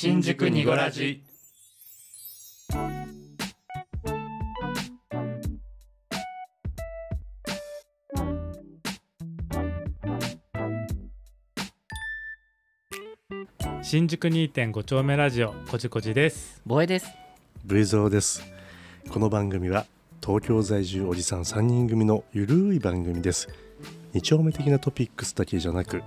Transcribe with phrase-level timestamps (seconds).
[0.00, 1.24] 新宿にごラジ
[13.82, 16.62] 新宿2.5丁目ラジオこじこじです。
[16.64, 17.08] ボエです。
[17.64, 18.44] ブイゾーです。
[19.10, 19.84] この番組は
[20.24, 23.48] 東京在住おじさん3人組のゆるい番組です。
[24.12, 26.04] 二丁目的なトピックスだけじゃなく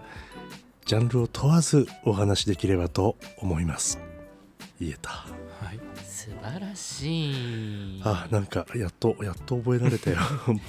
[0.91, 3.97] ジャンルを問わずお話しできればと思います。
[4.77, 5.09] 言えた。
[5.11, 5.25] は
[5.71, 5.79] い。
[6.03, 7.31] 素晴らし
[7.99, 8.01] い。
[8.03, 10.17] あなんかやっとやっと覚えられたよ。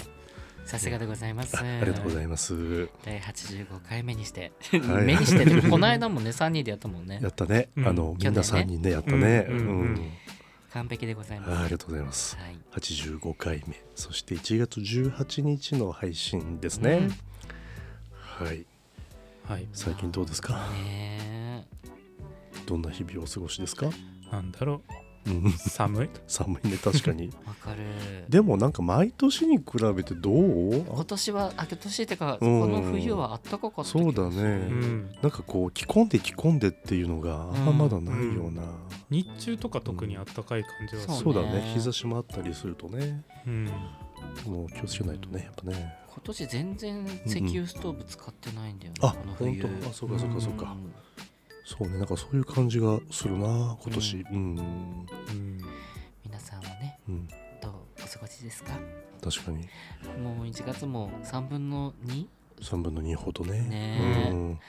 [0.65, 1.57] さすがでございます。
[1.57, 2.89] あありがとうございまます。
[3.05, 5.07] 第85回目にして、はい。
[5.07, 5.45] 目にして。
[5.45, 7.19] てこの間もね3人でやったもんね。
[7.21, 7.89] やったね、うん。
[7.89, 9.47] あのみんな去年ね3人ねやったね。
[9.49, 9.59] うん。
[9.59, 9.67] うん。
[9.67, 10.13] うん。
[10.73, 11.63] 完璧でございあます。
[11.63, 12.37] ありがとうございます。
[12.37, 12.57] はい。
[12.77, 13.83] 85回目。
[13.97, 17.09] そして1月18日の配信ですね、
[18.39, 18.65] はい
[19.45, 19.69] はい。
[19.73, 20.69] 最近どうですか？
[20.71, 21.67] ね
[22.67, 23.87] どんな日々をお過ごしですか、
[24.31, 24.83] なんだろ
[25.27, 25.31] う。
[25.31, 25.45] ん。
[25.47, 26.11] う寒い。
[26.27, 27.25] 寒いね確かに。
[27.33, 27.81] え わかる。
[28.29, 30.81] でもなんか毎年に比べてどう？
[30.85, 32.73] 今年はあ今年ってかこうん。
[32.73, 34.37] の冬はあったかかったそうだね。
[34.37, 35.11] うん。
[35.23, 38.63] なんかこう着込んで着込んでっていうのがあんままだないような、
[39.11, 41.73] 日中とか特に暖かい感じはするそうだねね。
[41.75, 43.25] 日差しもあったりするとね。
[43.47, 43.65] うん。
[44.47, 49.89] もう気をつけないとねやっぱね今年全然石油ストーブ使ってないんだよね、あこの本冬当？
[49.89, 50.93] あそうかそうかそうか、ん。
[51.65, 54.27] そうねなんかそういう感じがするな今年。
[54.31, 54.57] うん。
[54.59, 55.61] うん。
[56.25, 57.29] 皆さんはねうん、
[57.61, 57.73] どう
[58.05, 58.73] お過ごしですか？
[59.23, 59.69] 確かに。
[60.23, 62.27] もう1月も3分の 2?
[62.61, 63.61] 3分の2ほどね。
[63.63, 64.27] ね。
[64.29, 64.61] えうん、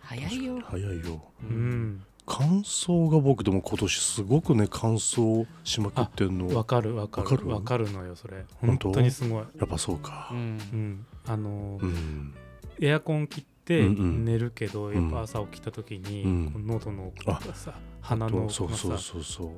[0.00, 0.60] 早いよ。
[0.64, 1.22] 早いよ。
[1.42, 6.54] う、ん乾燥が僕でも今年すごくね乾燥しまくってんの。
[6.54, 7.44] わかるわかわかる？
[7.44, 8.44] るわかるのよそれ。
[8.60, 8.88] 本当？
[8.88, 9.44] 本当にすごい。
[9.58, 10.28] やっぱそうか。
[10.30, 10.40] うんう
[10.76, 11.06] ん。
[11.26, 12.34] あのうん、
[12.80, 16.66] エアコン切って寝るけどやっうんぱ朝起きた時にうん。
[16.66, 19.24] 喉の奥とかさ鼻のそうそう奥がさそう。
[19.24, 19.48] そう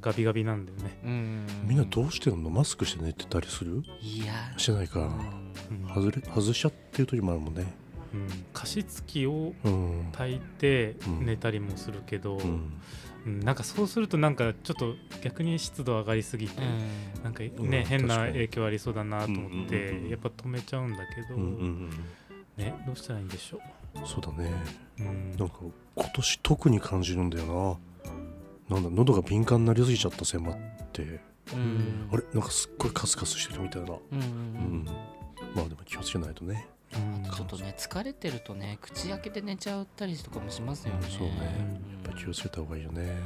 [0.00, 0.98] ガビガビなんだよね。
[1.04, 1.46] うん。
[1.62, 2.50] みんなどうしてんの？
[2.50, 3.84] マスクして寝てたりする？
[4.02, 4.32] いや。
[4.56, 5.06] してないか、うん。
[5.06, 7.62] うん外れ外しちゃってる時もあるもんね。
[7.62, 7.85] うん
[8.52, 11.26] 加湿器をうん、炊いてうん。
[11.26, 12.72] 寝たりもするけど、うん、
[13.26, 13.40] うん。
[13.40, 17.24] なんかそうするとなんかちょっと逆に湿度上がりすぎて、うん。
[17.24, 17.70] なんかね、うん。
[17.84, 21.38] 変な影響ありそうだなと思って、やっぱ止めちゃうんだけど、
[22.56, 23.60] ねどうしたらいいんでしょ
[23.94, 24.00] う？
[24.00, 24.52] んそうだね。
[25.00, 25.36] う、うん。
[25.36, 25.56] なんか
[25.94, 27.78] 今年特に感じるんだよ
[28.68, 28.76] な。
[28.76, 31.20] なんだ喉が敏感になりすぎちゃったせいもあって。
[31.52, 32.08] うん。
[32.12, 32.22] あれ？
[32.32, 33.90] なんかすっごいカスカスしてるみたいな。
[33.90, 34.24] うんうん。
[34.24, 34.28] う
[34.82, 34.84] ん。
[35.54, 36.66] まあでも気をつけないとね
[37.24, 37.30] うん。
[37.30, 41.34] ちょっとね疲れてるとね口開けて寝ちゃったりとかもしますよね、そうね。
[41.34, 41.38] うん。
[42.04, 43.16] やっぱ気をつけた方がいいよね。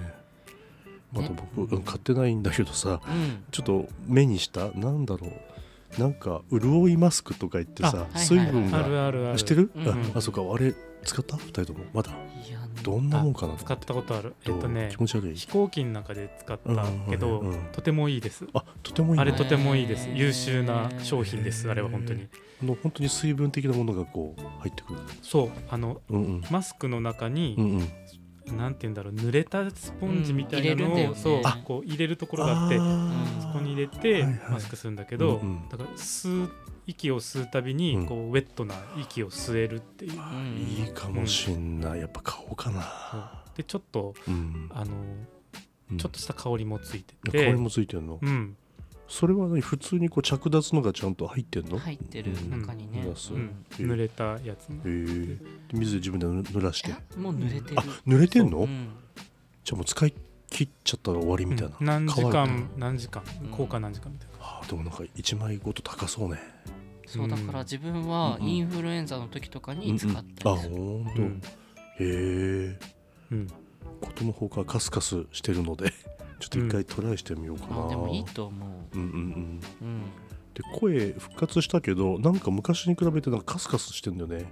[1.12, 1.36] またね。
[1.56, 3.44] 僕、うん買ってないんだけどさうん。
[3.50, 4.70] ちょっと目にした？
[4.72, 6.00] なんだろう？
[6.00, 9.28] なんか潤いマスクとか言ってさ、あはい水分あるがある。
[9.28, 9.90] あるしてる、うんうん。
[9.90, 10.42] ああそうか。
[10.42, 10.72] あれ
[11.04, 11.36] 使った？
[11.36, 11.80] 二人とも？
[11.92, 12.12] まだ？
[12.12, 13.56] いやどんなもんかな？
[13.56, 14.34] 使ったことある。
[14.46, 15.34] えっとね気持ち悪い？
[15.34, 18.46] 飛行機の中で使ったけど、うんうんうんとてもいいです。
[18.54, 19.22] あとてもいいね。
[19.22, 20.08] あれとてもいいです。
[20.14, 22.22] 優秀な商品ですあれは本当に。
[22.22, 22.26] あ
[22.66, 25.00] の本当に水分的なものがこう入ってくる。
[25.22, 26.42] そうあのうんうん。
[26.50, 27.88] マスクの中に、うん
[28.48, 28.56] うん。
[28.56, 31.12] なんて言うんだろう濡れたスポンジみたいなのを、うんね。
[31.14, 31.58] そうあ。
[31.64, 33.42] こう入れるところがあってー。
[33.42, 35.68] そこに入れてはいはいマスクするんだけど、うんうん。
[35.68, 36.50] だから吸う
[36.86, 38.06] 息を吸うたびにうん。
[38.06, 44.68] こうウェットな息を吸えるっていう、あいいかもしんない、やっぱ買おうかな、でちょっとうん。
[44.74, 44.92] あの
[45.92, 45.98] うん。
[45.98, 48.56] ちょっとした香りもついて香て、りもついてるの、うん
[49.10, 49.60] それは何？
[49.60, 51.78] 普通にこう着脱のがちゃんと入ってんの？
[51.80, 53.16] 入ってる中にね、うん。
[53.16, 53.64] そううん。
[53.72, 55.36] え濡れたやつのへえ。
[55.74, 56.94] 水で自分で濡らして？
[57.16, 57.76] えもう濡れてる。
[57.76, 58.64] あ濡れてんの、う。
[58.66, 58.88] ん。
[59.64, 60.14] じゃあもう使い
[60.48, 61.86] 切っちゃったら終わりみたいな、うん。
[61.86, 63.24] 何時間何時間？
[63.42, 63.50] うん。
[63.50, 66.38] 効果何時間みたいな、あでもなんか1枚ごと高そうね。
[67.06, 71.42] そうだから自分はインフルエンザの時とかに使ったりあする、ほんと、うん。
[71.98, 72.78] へえ。
[73.32, 73.46] うん。
[74.00, 75.92] ことのほかカスカスしてるので
[76.40, 79.60] ちょっと一回トライしてみようかな、あでもいいと思う、うんうんうん。
[79.82, 80.02] うん、
[80.54, 84.50] で声復活したけどなんか昔に比べてなんかカスカスしてんだよね。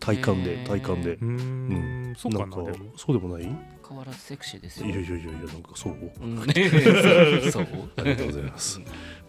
[0.00, 0.66] 体感でへー。
[0.66, 1.14] 体感で。
[1.14, 2.14] うーん。
[2.16, 2.92] そうかななんかでも。
[2.96, 3.44] そうでもない？
[3.44, 3.56] い
[3.88, 4.88] 変わらずセクシーですよ。
[4.88, 5.92] やいやいやいやなんかそう？
[5.92, 6.36] うん、
[7.50, 7.66] そう？
[7.96, 8.80] ありがとうございます、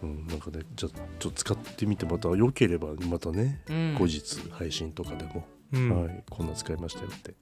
[0.02, 3.94] うん、なんかねじゃあちょっと使ってみてまた良ければまたね、うん。
[3.94, 6.04] 後日配信とかでも、うん。
[6.04, 7.34] はい、こんな使いましたよって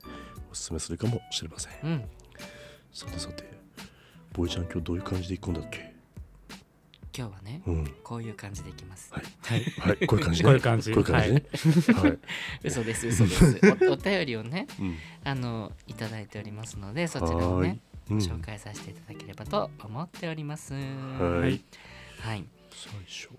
[0.53, 1.73] おすすめするかもしれません。
[1.83, 2.05] うん。
[2.93, 3.43] さてさて
[4.35, 5.95] ボーイちゃん今日どういう感じでいくんだっけ？
[7.17, 7.95] 今日はねうん。
[8.03, 9.13] こういう感じでいきます。
[9.15, 9.25] はい。
[9.43, 9.65] はい。
[9.79, 10.07] はい。
[10.09, 10.45] こういう感じね。
[10.45, 10.93] こういう感じ。
[10.93, 11.45] こういう感じね。
[11.95, 12.19] はい、
[12.65, 13.61] 嘘です嘘です。
[13.89, 14.97] おお便りをねうん。
[15.23, 20.75] あのいただいておりますのでそちらをねうん、紹介させていただければと思っております。
[20.75, 20.81] は
[21.49, 21.65] い。
[22.21, 22.45] はい。
[22.71, 23.31] 最初。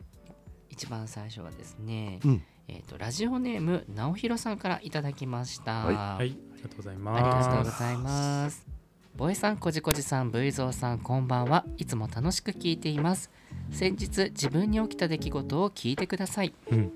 [0.70, 2.44] 一番最初はですね、うん。
[2.68, 5.96] えっ、とラジオネーム直弘さんからいただきました、はい。
[5.96, 6.32] はい。
[6.54, 8.75] ありがとうございありますがとうございます
[9.18, 11.64] ボエさんこじこじさん V ゾーさんこんばんは。
[11.78, 13.32] いつも楽しく聞いています。
[13.72, 16.54] 先日自分に起きた出来事を聞いてください。
[16.70, 16.92] うん。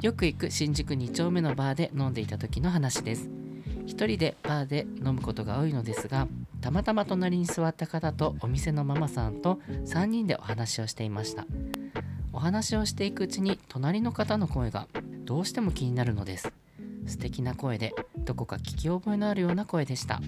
[0.00, 3.28] よく行く新宿2丁目のバーで飲んでいた時の話です。
[3.84, 6.28] 一人でバーで飲むことが多いのですが
[6.60, 11.46] たまたま隣に座った方とお店のママさんと3人でお話をしていました。
[12.32, 14.86] お話をしていくうちに隣の方の声が
[15.24, 16.52] どうしても気になるのです。
[17.06, 20.20] 素敵な声でどこか聞き覚えのあるような声でした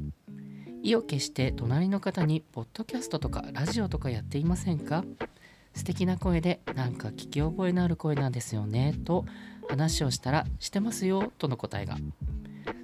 [0.83, 5.05] 意を決して隣の方にポッドキャストとかラジオとかやっていませんか？
[5.75, 8.95] 素敵な声でなんか聞き覚えのある声なんですよね。
[9.05, 9.25] と
[9.69, 11.97] 話をしたらしてますよとの答えが。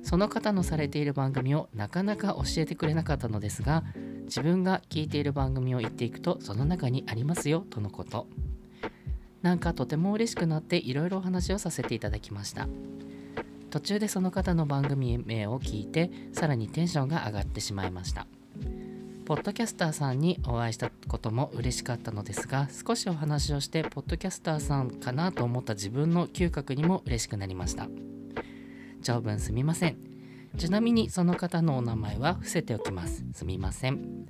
[0.02, 3.84] その方のされている番組をなかなか教えてくれなかったのですが
[4.24, 8.26] 自分が聞いている番組を言っていくとその中にありますよとのこと。
[9.42, 12.66] なんかとても嬉しくなっていろいろお話をさせていただきました。
[13.74, 18.28] 途中でその方の番組名を聞いてさらにテンションが上がってしまいました。
[19.24, 27.88] ポッドキャスターさんにお会いしたことも嬉しかったのですが少しお話をしてポッドキャスターさんかなと思った自分の嗅覚にも嬉しくなりました。
[29.02, 29.96] 長文すみません。
[30.56, 33.24] ちなみにその方のお名前は伏せておきます。
[33.32, 34.28] すみません。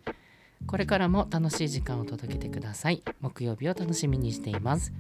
[0.67, 3.03] これからも楽しい時間を届けてください。
[3.21, 4.95] 木曜日を楽しみにしています。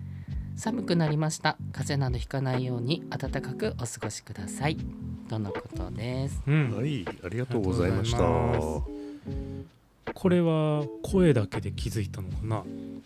[0.56, 1.56] 寒くなりました。
[1.72, 4.76] 風邪などひかないように暖かくお過ごしください。
[5.28, 6.42] とのことです。
[6.46, 6.76] うん。
[6.76, 8.18] はいありがとうございました。
[10.12, 12.62] これは声だけで気づいたのかな？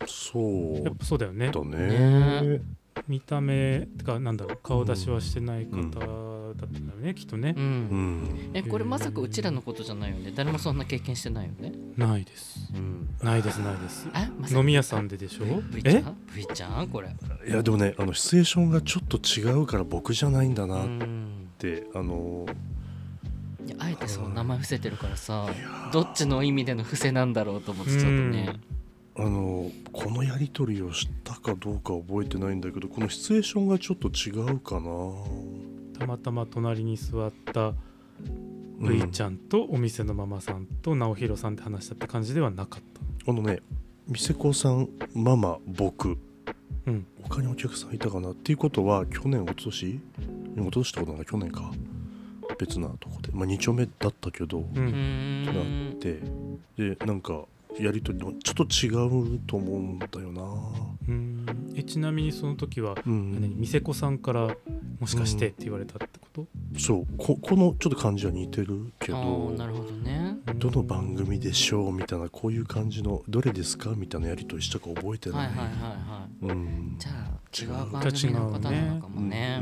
[0.06, 0.84] そう。
[0.84, 1.50] やっぱそうだよね。
[1.50, 2.60] だね
[3.06, 7.54] 見た目てかなんだろう顔出しはしてない方うんだったんだよねきっとね。
[7.56, 8.22] う、うん。
[8.24, 10.32] んえこれまさかうちらのことじゃないよね。
[10.34, 11.72] 誰もそんな経験してないよね。
[11.96, 12.70] ないです。
[12.74, 13.08] うん。
[13.22, 14.08] ないですないです。
[14.56, 16.88] 飲み屋さんででしょ？V ちゃえん V ちゃん？
[16.88, 17.08] これ。
[17.46, 21.48] いやでもねあのシチュエーションがちょっと違うから僕じゃないんだうなっん。
[21.58, 22.46] て、あの
[23.78, 25.46] あえてそう名前伏せてるからさ
[25.92, 28.54] どっちの意味での伏せなんだろうと思ってちょっとね
[29.18, 34.90] あのこのやり取りをしたかどうか覚えてないんだけどこのシチュエーションがちょっと違うかな。
[35.98, 38.78] たまたま隣に座ったうん。
[38.80, 42.82] V ちゃんとお店のママさんと直弘さんって話したって感じではなかっ
[43.24, 43.32] た。
[43.32, 43.58] あのね
[44.06, 46.16] 店子さんママ僕。
[46.86, 47.04] うん。
[47.22, 50.00] 他にお客さんいたかなっていうことは去年一昨年一
[50.58, 51.72] 昨年ってことなんか去年か。
[52.58, 53.30] 別なとこで。
[53.32, 54.86] まあ2丁目だったけど、ううん。
[54.86, 57.44] ーんででなんか
[57.78, 58.88] やり取りのちょっと違
[59.34, 60.42] うと思うんだよな。
[61.08, 61.46] うん。
[61.76, 63.40] えちなみにその時はうん。
[63.40, 63.54] 何？
[63.54, 64.48] 店子さんから
[64.98, 66.46] もしかしてって言われたってこと、
[66.78, 67.06] そう。
[67.16, 70.38] ここのちょっと感じは似てるけあどーなるほどね。
[70.56, 75.52] どの番組でしょうみたいなこういう感じのどれですかみたいなやり取りしたか覚えてない。
[75.52, 76.56] い、ははいはいはい。
[76.56, 76.96] うん。
[76.98, 77.90] じゃあ違う。
[77.92, 79.58] 番組の方なのかもね。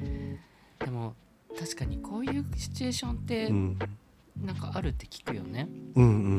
[0.00, 0.38] うん。
[0.78, 1.14] でも
[1.58, 3.78] 確かにこういうシチュエーションってうん。
[4.44, 5.68] なんかあるって聞くよね。
[5.96, 6.18] うんうんうん。
[6.20, 6.34] う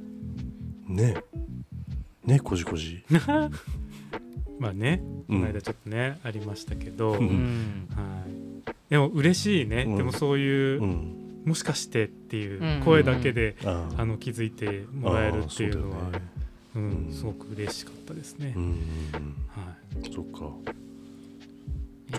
[0.00, 0.03] ん
[0.86, 1.16] ね。
[2.24, 3.04] ねこじこじ。
[4.58, 5.40] まあねこうん。
[5.40, 7.24] の間ちょっとね、ありましたけど、ううん。
[7.26, 9.96] んはい、でも嬉しいね、うん。
[9.96, 11.20] でもそういう、うん。
[11.44, 14.04] もしかしてっていう声だけで、ああ。
[14.06, 16.22] の気づいてもらえるっていうのはうね
[16.76, 17.12] うんうん。
[17.12, 19.96] すごく嬉しかったですね、うんうんはい。
[19.96, 20.72] うんそっか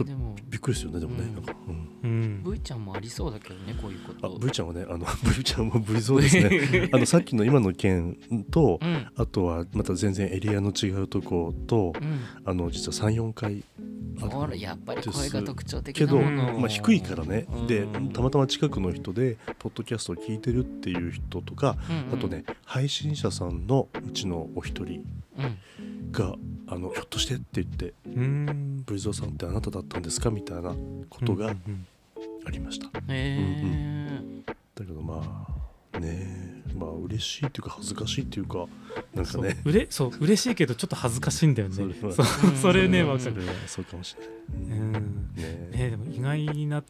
[0.01, 0.36] えでも。
[0.50, 1.33] びっくりですよねでもね、うん。
[1.36, 2.00] なんか、うん。
[2.03, 2.51] うん。
[2.51, 4.38] V ちゃんもありそうだけどねこういうこあと。
[4.38, 5.06] V ちゃんはねあの
[5.38, 6.89] V ちゃんも V 像ですね。
[6.94, 8.17] あのさっきの今の件
[8.51, 9.08] とうん。
[9.15, 12.20] あとはまた全然エリアの違うとことうん。
[12.46, 13.63] あの実は34回
[14.22, 17.67] あほらやっぱり声が特徴的けど、まあ、低いからね、うん。
[17.67, 22.17] でたまたま近くの人でポッドキャストを聞いてるっていう人とか、うんうん。
[22.20, 25.05] あとね配信者さんのうちのお一人
[25.38, 26.12] うん。
[26.12, 26.36] が
[26.67, 30.74] あのひょっとしてって言ってうん「ブリゾーさんってあなただったんですか?」みたいな
[31.10, 31.86] ことがうん
[32.48, 35.48] ありました、だけどま
[35.93, 38.67] あねえまあ嬉しいっていうか恥ずかしいっていうか
[39.15, 41.75] なんかそうねうれそう嬉しいけどちょっと恥ずかしいんだよね。
[41.75, 42.13] そう
[42.55, 43.10] それねうん。
[43.10, 43.36] わかる。
[43.65, 44.91] そうかもしれない、うん。
[45.36, 46.84] ねね、でも意外な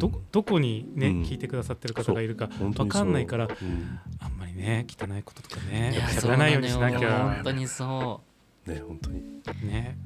[0.00, 1.22] どどこにね、うん。
[1.22, 3.02] 聞いてくださってる方がいるかわ本当にそう。
[3.02, 3.98] かんないからうん。
[4.18, 7.34] あんまりね汚いこととかねいや喋らないようにしなきゃ。
[7.36, 8.22] 本当にそ
[8.68, 9.22] ね本当に。
[9.64, 9.98] ね。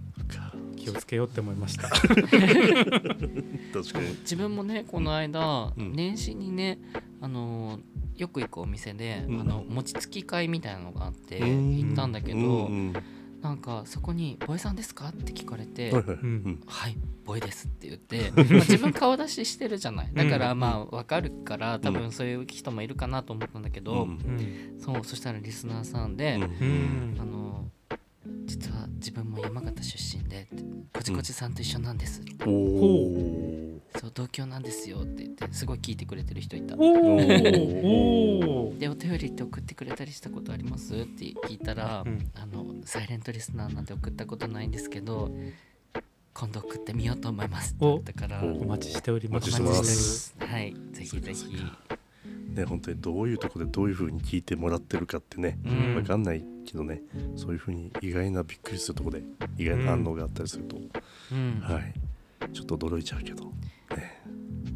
[0.77, 1.89] 気をつけようって思いました。
[1.91, 4.09] 確かうに。
[4.21, 5.93] 自分もねこの間、うん。
[5.93, 6.79] 年始にね
[7.21, 7.79] あの
[8.17, 9.41] よく行くお店で、うん。
[9.41, 11.79] あの餅つき会みたいなのがあってうん。
[11.79, 12.41] 行ったんだけど、う
[12.75, 12.93] ん
[13.43, 16.17] なんかそこに「ボエさんですか?」って聞かれて「はいはい。
[16.23, 16.61] うん。
[16.65, 20.11] はいボエです」って言って、 まあ自分顔出ししてるじゃない。
[20.15, 24.11] だからうんまあ分かるから多分そういう人もいるかなと思ったんだけど、うん。
[24.11, 24.81] うん。
[24.81, 26.43] そうそしたらリスナーさんで、うん。
[26.43, 27.21] うん。
[27.21, 27.69] あの
[28.45, 30.49] 実は自分も山形出身で
[30.93, 36.77] こちこちさんと一緒なんです、おおそう同郷なんですよって言ってすごい聞いてくれてる人いた。
[36.77, 36.83] おー。
[37.85, 38.79] おー。
[38.79, 40.95] でお便りって送ってくれたりしたことあります？
[40.95, 42.31] って聞いたら、うん。
[42.35, 45.31] あのサイレントリスナーなんて送ったことないんですけど
[46.33, 50.35] 今度送ってみようと思いますって言ったからおお待ちしております。
[50.39, 51.45] はいぜひぜひ。
[52.55, 55.97] ね本当にどういうところでどういうふうに聞いてもらってるかってね、うん。
[55.97, 57.03] わかんないけどね
[57.37, 59.25] そういうふうに意外なびっくりするところで
[59.59, 60.77] 意外な反応があったりすると、
[61.33, 61.61] うん。
[61.61, 61.95] はい。
[62.53, 63.53] ちょっと驚いちゃうけど、ね、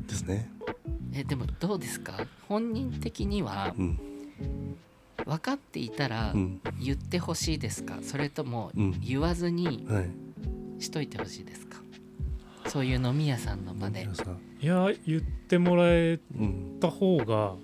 [0.07, 0.51] ですね。
[1.13, 2.27] えでもどうですか？
[2.49, 3.99] 本人的にはうん。
[5.25, 6.61] 分かっていたらうん。
[6.81, 7.99] 言ってほしいですか？
[8.03, 9.01] それともうん。
[9.01, 10.11] 言わずにはい。
[10.83, 11.79] しといてほしいですか？
[12.67, 14.07] そういう飲み屋さんの場で
[14.61, 17.59] いや言ってもらえうんた方がうん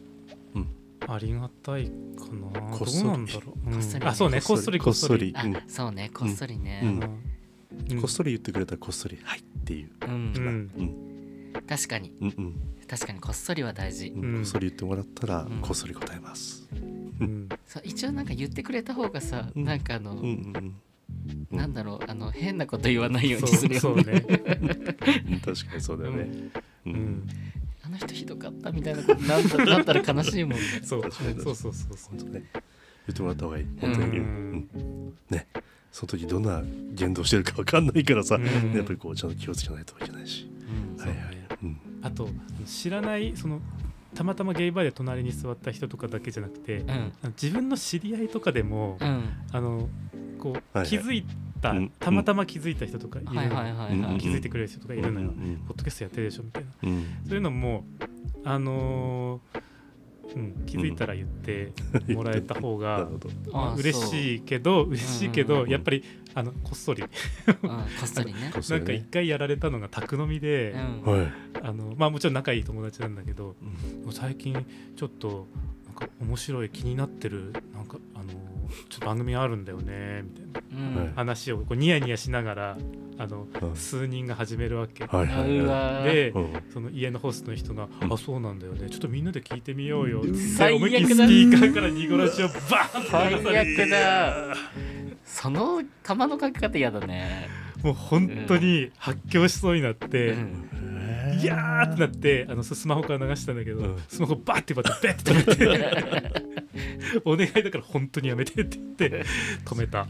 [1.06, 1.90] ありがたいか
[2.32, 3.02] な、こっそり。
[3.02, 3.72] どうなんだろう、うん。
[3.74, 4.40] こっそりあそうね。
[4.40, 5.32] こっそりこっそり。
[5.36, 6.10] あ、うんそうね。
[6.12, 6.80] こっそりね。
[6.82, 7.00] うん。
[7.90, 8.00] うん。
[8.00, 10.70] こっそり言ってくれたらこっそり「はい」っていう、うん、うん。
[11.54, 11.62] うん。
[11.66, 12.12] 確かに。
[12.20, 12.54] うんうん。
[12.86, 14.08] 確かにこっそりは大事。
[14.08, 14.24] うん。
[14.24, 14.34] うん。
[14.36, 15.58] こっそり言ってもらったら、うん。
[15.60, 16.68] こっそり答えます。
[17.20, 17.48] うん。
[17.66, 19.64] そう一応なんか言ってくれた方がさ、うん。
[19.64, 20.74] なんかあの、うんうんうん。
[21.50, 21.58] うん。
[21.58, 23.80] なんだろうあの変なこと言わないようにするよね。
[23.80, 24.24] そうね、
[25.30, 26.50] うん確かにそうだよね。
[26.86, 27.28] ううん
[28.02, 30.66] 人ひどかったみたいなことなんだなったら悲しいもんね。
[30.84, 31.02] そう。
[31.02, 31.10] そう。
[31.12, 32.32] そうそうそう本当ね
[33.06, 33.66] 言ってもらった方がいい。
[33.80, 34.56] 本当に、ううん。
[34.56, 35.14] ん。
[35.30, 35.46] ね。
[35.90, 36.62] その時どんな
[36.94, 38.72] 言動してるかわかんないからさ、うん。
[38.74, 40.48] やっぱりこうちゃんと気をつけないといけないし。
[40.68, 40.96] うん。
[40.96, 41.18] はいはい。
[41.62, 41.78] うん。
[42.02, 42.28] あと
[42.66, 43.60] 知らないその
[44.14, 46.90] たまたまゲイバーで隣に座った人とかだけじゃなくて、うん。
[46.90, 49.24] あの自分の知り合いとかでも、うん。
[49.52, 49.88] あの
[50.38, 51.34] こう、はい気づいた、
[51.70, 51.92] うん。
[51.98, 54.18] たまたま気づいた人とかいるの、はいはいはいはい、うん。
[54.18, 55.62] 気づいてくれる人とかいるのよ、うん。
[55.66, 56.70] ポッドキャストやってるでしょみたいな。
[56.82, 57.06] うん。
[57.26, 57.84] そういうのも
[58.44, 59.62] あのー
[60.34, 61.72] うん、気づいたら言って
[62.08, 63.28] もらえた方が、 なるほど。
[63.52, 65.70] まああ嬉しいけど嬉しいけど、うんうんうん。
[65.72, 66.04] やっぱり
[66.34, 67.02] あのこっそり。
[67.02, 67.08] こ
[68.04, 68.52] っそりね。
[68.70, 71.12] なんか一回やられたのが宅飲みで、うん。
[71.12, 71.32] はい。
[71.62, 73.56] あのまあもちろん仲いい友達なんだけど
[74.04, 74.12] うん。
[74.12, 74.64] 最近
[74.96, 75.46] ちょっと
[75.86, 78.32] なんか面白い気になってるなんかあの
[78.88, 80.60] ちょっと番組あるんだよねみた
[81.02, 82.78] いな話をこうニヤニヤしながら
[83.18, 83.76] あのうん。
[83.76, 86.32] 数人が始めるわけ、で
[86.72, 88.88] その家のホストの人が「うんあそうなんだよね。
[88.90, 90.86] ちょっとみんなで聞いてみようよ」って最悪だ。
[90.86, 93.10] 思いっきりスピーカーからニゴラジオバーンって。
[93.10, 94.54] 最流さ
[95.24, 97.48] その釜のかけ方嫌だね。
[97.82, 100.68] もう本当に発狂しそうになって、うん
[101.42, 104.02] いやーってなってあのスマホから流したんだけど、うん。
[104.08, 106.42] スマホバーって奪ってベッて止めて。
[107.24, 109.24] お願いだから本当にやめてって言って
[109.64, 110.06] 止めた。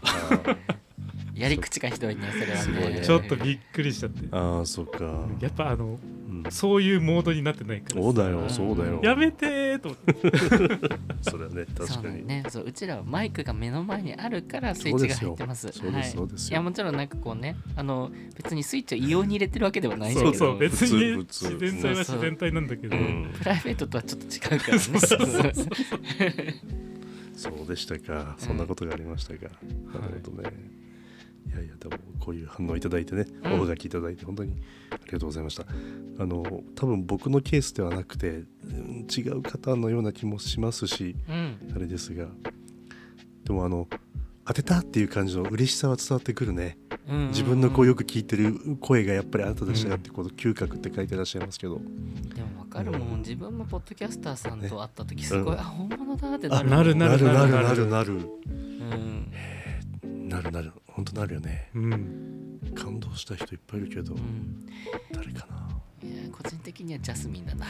[1.35, 3.01] やり口がひどいねそれはね。
[3.05, 4.29] ちょっとびっくりしちゃって。
[4.31, 5.27] あーそっか。
[5.41, 6.12] やっぱあのうん
[6.51, 9.01] そういうモードになってないからそうだよそうだよ。
[9.03, 9.95] やめてーと
[11.23, 12.21] それはねそ確かに。
[12.21, 12.45] うだね。
[12.49, 15.71] そううちらはマイクが目の前にあるからスイッチが入ってます。
[15.73, 23.31] そうですそうですい、いやもちろんなんかこうねあの別にスイッチを異様に入れてるわけではないんだけどそうそう別に自然体は自然体なんだけど、うん。
[23.39, 24.79] プライベートとはちょっと違うからね。
[24.79, 25.53] そうそうそう。
[27.35, 28.37] そうでしたか。
[28.39, 29.45] そんなことがありましたか。
[29.45, 30.82] なるほどね。
[31.49, 33.53] いやいやでもこういう反応いただいてね、うん。
[33.55, 34.57] おはがきいただいて本当に
[34.91, 35.65] ありがとうございました。
[36.19, 41.73] あの多分僕のケースではなくて、うん違う方のような気もしますし、うん。
[41.75, 42.27] あれですが、
[43.45, 43.89] でもあの
[44.45, 46.79] 当てたっていう感じの嬉しさは伝わってくるね。
[47.09, 47.29] うんうんうん。
[47.29, 51.81] 自分の声よく聞いてる声がやっぱりあなたでしたがってこの嗅覚って書いてらっしゃいますけど、
[52.35, 53.19] でもわかるもん。
[53.19, 58.13] 自分もポッドキャスターさんと会った時すごい、うんあ本物だってあなるなるなるなるなるなるなる。
[58.13, 59.33] うん
[60.33, 61.69] なるなる本当なるよね。
[61.75, 62.61] うん。
[62.75, 64.67] 感動した人いっぱいいるけど、うん
[65.13, 65.69] 誰かな。
[66.09, 67.67] いや個人的にはジャスミンだな。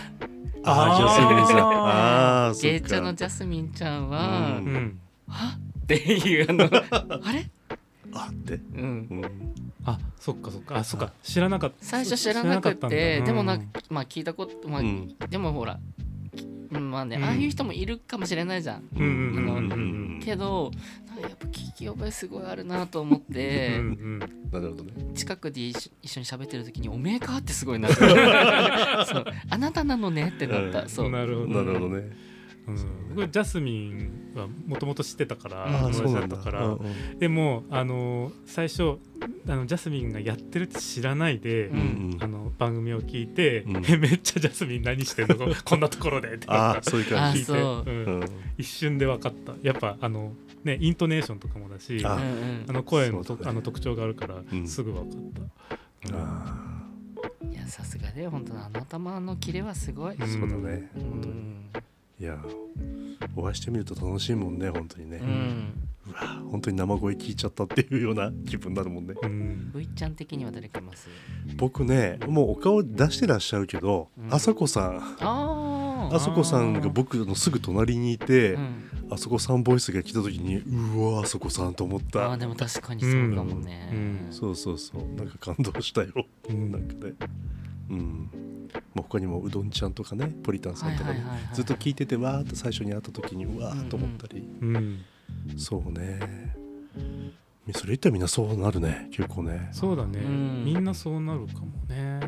[0.65, 1.59] ああジャスミンさん。
[1.59, 4.65] あーああそっゲイチャのかジャスミンちゃんは、うん。
[4.67, 5.01] うん。
[5.29, 5.87] はっ？
[5.87, 6.65] ていうあの
[7.27, 7.51] あれ？
[8.15, 9.09] あって、うん。
[9.11, 9.55] うん、
[9.85, 10.77] あそっかそっか。
[10.77, 11.13] あそっか。
[11.23, 11.77] 知らなかった。
[11.81, 13.59] 最初知らなく知らなかったんでもな
[13.91, 15.17] まあ聞いたことまあ、うん。
[15.29, 15.81] でもほら
[16.73, 17.25] うんまあね、うん。
[17.25, 18.89] ああいう人もいるかもしれないじゃん。
[18.97, 19.03] うん。
[19.03, 19.77] うんうんうんう
[20.19, 20.71] んけど
[21.09, 24.19] なんかやっぱ聞き覚えすごいあるなと思って、うんうん。
[24.19, 24.27] な
[24.61, 24.93] るほどね。
[25.15, 27.97] 近くで一緒一緒に喋ってる時に「おめえか?」ってすごいなって。
[29.07, 29.25] そう。
[29.51, 30.33] あなたなのね？
[30.35, 30.89] ってなった、うん。
[30.89, 31.11] そう。
[31.11, 32.11] なるほどなるほどね
[32.67, 33.15] うん。
[33.15, 36.67] 僕ジャスミンはもともと知ってたから友達だったから。
[36.67, 38.99] うんうんでもあの最初
[39.47, 41.79] あのジャスミンがやってるって知らないで、うん
[42.15, 42.19] うん。
[42.21, 43.85] あの番組を聞いて、うん。
[43.89, 45.37] えめっちゃジャスミン何してんの？
[45.37, 46.35] こ こんなところで。
[46.35, 47.41] ってああそういう感じ。
[47.41, 48.21] 聞いて、ううん。
[48.21, 48.29] うん。
[48.59, 49.55] 一瞬で分かった。
[49.63, 50.33] やっぱあの
[50.65, 52.19] ねイントネーションとかもだしあ
[52.69, 53.27] の声のね。
[53.45, 54.67] あの特徴があるから、うん。
[54.67, 56.83] すぐ分かった、あ
[57.51, 60.91] いやさすがで本当あの頭のキレはすごい、あそうだね。
[60.97, 61.71] う本当にん
[62.23, 62.39] いや
[63.35, 65.89] お会いしてみると楽しいもんね本当にね、うん。
[66.09, 66.21] うわ
[66.53, 69.15] 本当に生声聞いちゃったっていうような 気分になるもんね。
[69.21, 71.09] うん、V ちゃん的には誰かいます？
[71.57, 74.33] 僕ねもうお顔出してらっしゃるけど、うん。
[74.33, 74.97] あさこさん。
[74.99, 78.85] あああそこさんが僕のすぐ隣にいて、うん。
[79.11, 84.27] あそこさんボイスが来た時にうわあそこさんと思っあたーでも確かにそうかもね、うん。
[84.33, 85.03] そうそうそう。
[85.17, 86.13] なんか感動したよ。
[86.49, 86.71] うん。
[86.71, 87.15] なんかね。
[87.91, 88.31] うん
[88.95, 91.11] まあ他にもうどんちゃんとかねポリタンさんとか
[91.53, 95.05] ずっと聞いててわーって最初に会った時にうわーと思ったり、うん
[95.57, 96.19] そうね。
[97.75, 99.71] それ言ったらみんなそうなるね結構ね。
[99.73, 100.65] そうだね、うん。
[100.65, 102.21] みんなそうなるかもね。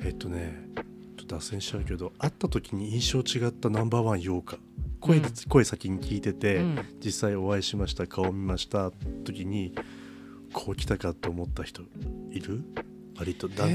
[0.00, 0.68] えっとね
[1.16, 4.56] ちょっと脱線しちゃうけど会った時に印象違ったナンバーワン言おうか。
[5.00, 5.34] 声で、うん。
[5.48, 6.78] 声先に聞いてて、うん。
[7.04, 8.90] 実際お会いしました顔見ました
[9.24, 9.74] 時に
[10.52, 11.82] こう来たかと思った人
[12.30, 12.64] いる？
[13.16, 13.66] 割とダ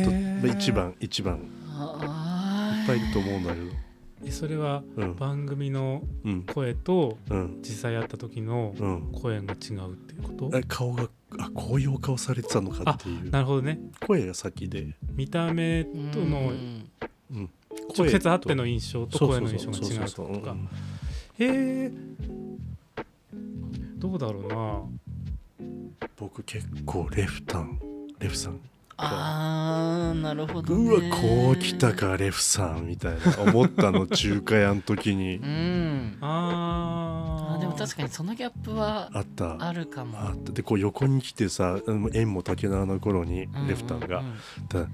[0.43, 1.39] 一番一番
[1.79, 3.65] いっあぱいいると思うんだけど。
[4.25, 5.15] えそれはうん。
[5.15, 7.59] 番組のうん声とうん。
[7.61, 9.11] 実際会った時のうん。
[9.13, 13.29] 声が違うっていうこと、え顔があこういうお顔されてたのかっていう。
[13.29, 13.79] なるほどね。
[14.05, 16.51] 声が先で、見た目ーとの
[17.31, 17.49] うん、
[17.95, 19.27] 直接会っての声印象とと。
[19.27, 20.51] 声の印象が違うとか。
[20.51, 20.69] うん。
[21.37, 21.91] へえ。
[23.97, 24.81] どうだろうな。
[26.17, 27.79] 僕結構レフタン
[28.19, 28.59] レフさん
[29.01, 35.37] あーなるほど、ね、うわこう来たかレフさんみたいな思ったの中華屋の時に。
[35.37, 36.17] うん。
[36.21, 37.55] あー。
[37.55, 39.55] あでも確かにそのギャップはあった。
[39.59, 40.19] あるかも。
[40.19, 40.51] あった。
[40.51, 44.25] でこう横に来てさうん縁も竹縄の頃にレフタンがうん。
[44.25, 44.35] うん
[44.67, 44.87] 「だ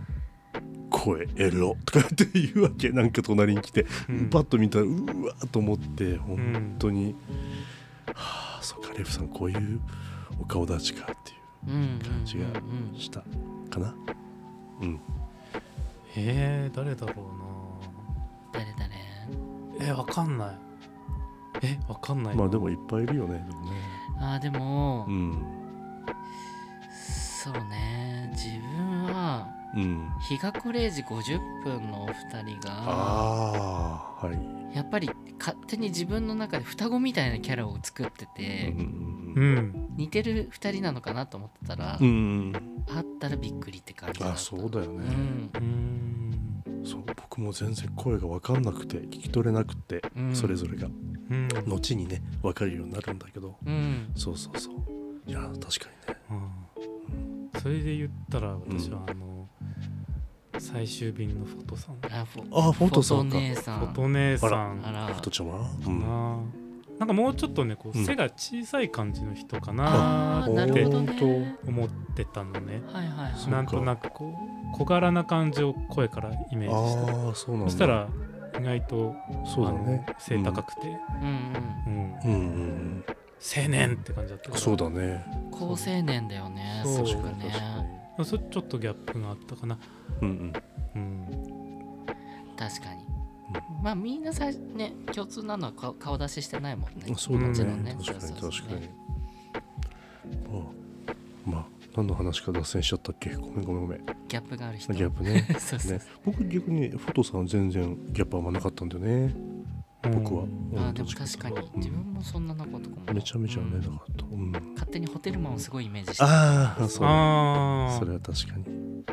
[0.91, 2.89] 声エロ」とかって言うわけ。
[2.91, 4.29] なんか隣に来て、うん。
[4.29, 6.75] パッと見たらうわーと思って本うん。
[6.79, 7.15] 当に、
[8.13, 9.81] はあそっかレフさんこういう
[10.39, 13.21] お顔立ちかっていうんうんうんう感じがうんした
[13.69, 13.95] かな？
[14.81, 14.99] うん。
[16.17, 17.13] えー、誰だろ
[18.53, 20.57] 誰誰うなえわかんない。
[21.61, 22.35] えわかんない。
[22.35, 23.71] なまあでもいっぱいいるよねでもね。
[24.19, 25.43] あーでも、うん。
[26.93, 28.29] そうね。
[28.33, 30.09] 自分はうん。
[30.27, 34.75] 日が暮れ時50分のお二人がああはい。
[34.75, 42.11] やっぱり勝手に自分の中で双子みたいなキャラを作ってうて、んうん似てる二人なのかなと思ってたら、うんう
[42.57, 44.35] ん会ったらびっくりって感じだった。
[44.35, 45.05] あそうだよね。
[45.55, 46.69] うん。
[46.75, 46.85] うん。
[46.85, 50.35] そう僕も全然声が分かんなくて聞き取れなくて、うん。
[50.35, 50.87] それぞれが。
[50.87, 51.47] うん。
[51.67, 53.57] 後にね分かるようになるんだけど。
[53.65, 54.11] うん。
[54.15, 54.75] そうそうそう。
[55.25, 56.21] いや確かにね。
[56.29, 57.61] うん。
[57.61, 59.24] それで言ったら私はあの、
[60.65, 61.95] 最終便のフォトさん。
[62.11, 63.37] あフあフォトさんか。
[63.37, 63.79] 姉さん。
[63.81, 65.13] フォト姉さん。
[65.13, 66.39] フトちゃんは、うかん、な、
[66.99, 71.57] なんかもうちょっとねこう、うん背が小さい感じの人かあなーなるほどほんね。
[71.67, 72.81] 思ってたのね。
[72.91, 73.51] はいはいはい。
[73.51, 74.33] なんとなくこ
[74.73, 77.71] う小柄な感じを声からイメージしてああそうなんだ。
[77.71, 78.07] そしたら
[78.59, 80.05] 意外とそうだね。
[80.17, 80.81] 背高くて、
[81.21, 82.15] うんうん。
[82.25, 82.31] うん。
[82.31, 83.05] うんうん
[83.57, 84.61] 青年って感じだったから。
[84.61, 85.23] そうだね。
[85.51, 87.07] 高青年だよねそう。
[87.07, 89.77] すごく確かに確かねにそれちょっとギャップがあったかな。
[90.21, 90.53] うん
[90.95, 92.05] うん。
[92.57, 93.05] 確かに。
[93.83, 97.05] まあみんなさね共通なのは顔顔出ししてないもんね。
[97.09, 97.63] うんそうだね。
[97.83, 97.97] ね。
[98.05, 98.89] 確かに確かに。
[100.51, 100.63] まあ
[101.45, 103.35] まあ何の話か脱線しちゃったっけ？
[103.35, 104.05] ごめんごめんごめん。
[104.27, 104.93] ギャップがある人。
[104.93, 105.45] ギャップね。
[105.59, 105.91] そうそう。
[105.97, 106.01] ね。
[106.25, 109.35] 僕逆にフォトさん全然ギャップあんまなかったんだよね
[110.09, 110.79] 僕は、うん。
[110.79, 111.57] あーでも確かに。
[111.57, 111.63] うん。
[111.77, 113.13] 自分もそんななことかも。
[113.13, 116.23] めちゃめちゃねうんなかった、うん、勝手にホテルマンをすごいイメージして。
[116.23, 117.07] ああそう。
[117.07, 119.03] あそれは確かに。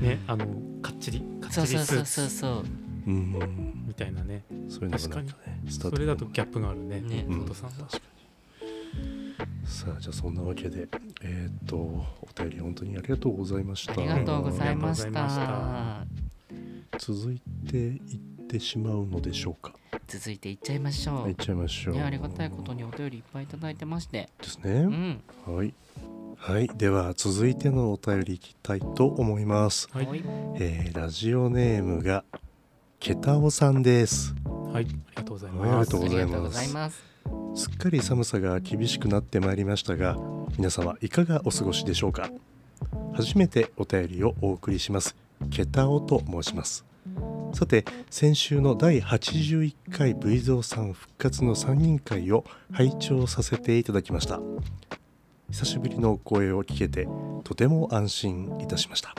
[0.00, 0.46] あねあの
[0.82, 2.64] かっちりかっちそうりスーそうそうそうツそう。
[3.06, 4.44] うんみたいなね。
[4.68, 7.00] そういうのがなんかねそれだとギャップがあるね。
[7.00, 7.24] ね。
[7.28, 7.72] フォトさんは。
[7.72, 8.10] 確かに。
[9.64, 10.88] さあじゃあそんなわけで
[11.22, 13.92] えーっとお便り本当にありがとうございました。
[13.92, 16.04] ありがとうございました。
[16.98, 17.98] 続いていっ
[18.48, 19.72] てしまうのでしょうか
[20.10, 24.28] 続いていっちゃいましょう、いっちゃいましょう、ね、ありがたいことにお便りいっぱいいただいてまして。
[24.42, 25.20] ですうね、ん。
[25.46, 25.72] はい。
[26.36, 26.68] はい。
[26.76, 29.88] では続いてのお便りいきたいと思います。
[29.92, 30.06] はい。
[30.06, 30.22] はい。
[30.56, 32.24] えーラジオネームが
[32.98, 34.34] ケタオさんです。
[34.72, 34.84] はい。
[34.84, 36.22] ありがとうございはいありがますとうございます。
[36.22, 37.04] ありがとうございます。
[37.54, 40.16] すっかり寒さが厳しくなってまいりましたが
[40.56, 42.30] 皆様いかがお過ごしでしょうか？
[43.12, 45.14] 初めてお便りをお送りします。
[45.50, 46.84] ケタオと申します
[47.52, 54.40] さて先週の第81回 V 蔵さん復活の3人会を拝聴させていただきました。
[55.50, 57.08] 久しぶりのお声を聞けて
[57.44, 59.14] とても安心いたしました。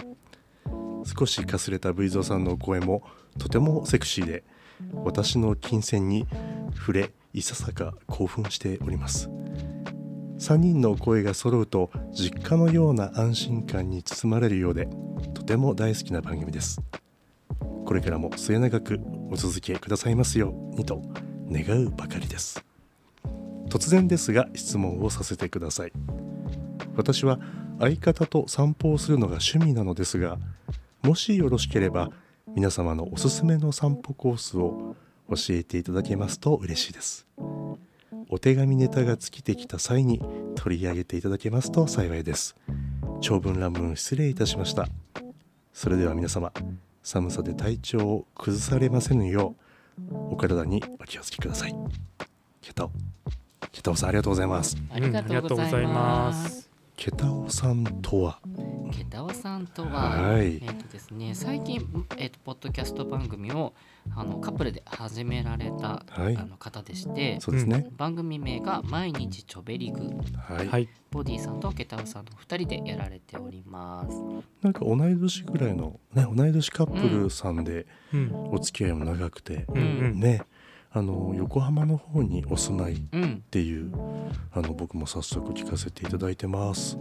[1.04, 3.04] 少しかすれた V 蔵さんのお声も
[3.38, 4.44] とてもセクシーで
[5.04, 6.28] 私の金銭に
[6.74, 9.30] 触れいささか興奮しております。
[10.40, 14.88] 3人の声が揃うと実家のような安心感に包まれるようで
[15.36, 16.82] とても大好きな番組です。
[17.86, 21.02] これからも末永くお続けくださいますようにと
[21.50, 22.64] 願うばかりです。
[23.70, 25.92] 突然ですが質問をさせてください。
[26.96, 27.40] 私は
[27.80, 30.38] 相方と散歩をするのが趣味なのですが
[31.04, 32.12] もしよろしければ
[32.48, 34.96] 皆様のおすすめの散歩コースを
[35.30, 37.26] 教えていただけますと嬉しいです。
[38.30, 40.22] お手紙ネタが尽きてきた際に
[40.56, 42.56] 取り上げていただけますと幸いです。
[43.22, 44.88] 長文乱文失礼いたしました。
[45.74, 46.52] それでは皆様
[47.04, 49.56] 寒さで体調を崩されませぬよ
[50.12, 51.76] うお体にお気をつけください。
[52.62, 52.92] ケタオ
[53.72, 54.78] ケタオさんありがとうございます。
[54.92, 56.70] ありがとうございます。
[56.96, 58.40] ケタオさんとは？
[58.92, 60.62] ケタオさんとは、はい。
[60.64, 61.82] えっ、とですね、最近、
[62.18, 63.74] えっ、と、ポッドキャスト番組を、
[64.16, 66.38] あの、カップルで始められた、はい。
[66.38, 67.40] あの方でして。
[67.40, 70.02] そうですね、番組名が毎日ちょべりぐ
[70.38, 70.90] はい、はい。
[71.12, 74.18] ボディさんとケタオさんの2人でやられております。
[74.62, 78.50] なんか同い年ぐらいのね同い年カップルさんでうん。
[78.52, 79.78] お付き合いも長くて、うん。
[79.78, 79.82] う
[80.16, 80.20] ん。
[80.20, 80.42] ね。
[80.94, 83.92] あの横浜の方にお住まいっうん、ていう
[84.52, 86.98] あの僕も早速聞かせていただいてます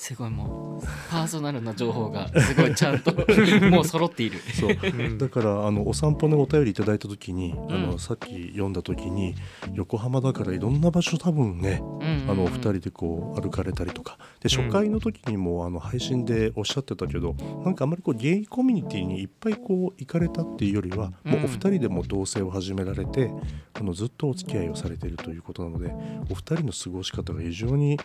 [0.00, 3.12] すごいもうパーソナルな情報がすごいちゃんと
[3.70, 4.38] もう揃っている。
[4.58, 4.70] そう。
[4.82, 5.18] うん。
[5.18, 7.82] だからあのお散歩のお便りいただいた時に、あうん。
[7.82, 9.34] のさっき読んだ時に
[9.74, 11.82] 横浜だからいろんな場所多分ね、
[12.26, 14.16] あのお二人でこう歩かれたりとか。
[14.42, 14.64] でうん。
[14.64, 23.30] 初回の時にもあの配信でおっしゃってたけどなんかあんまりこうゲイコミュニティにいっぱいこう行かれたっていうよりはもうお二人でも同棲を始められて
[23.74, 25.92] あのずっとお付き合いをされているということなので
[26.30, 27.98] お二人の過ごし方が非常に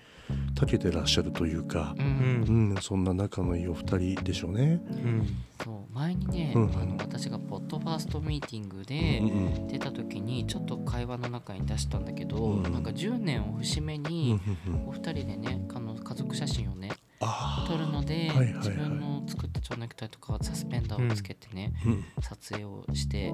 [0.56, 2.44] 長けてらっしゃるというかう、、うん。
[2.44, 4.82] んうん、そんな仲のいいお二人でしょうね。
[4.90, 5.28] うん。
[5.64, 5.94] そう。
[5.94, 6.72] 前にね、うん。
[6.76, 9.22] あの私がポッドファーストミーティングうで
[9.68, 14.40] 出た時にちょっと会話の中に出したんだけど、うんなんか10年を節目うんに
[14.88, 18.54] お二人でねあの家族写真をねあ撮るので、はいはいはい。
[18.56, 22.06] 自分の作った蝶ネクタイとかサスペンダーをつけてね、ーうん。
[22.22, 23.34] 撮影をして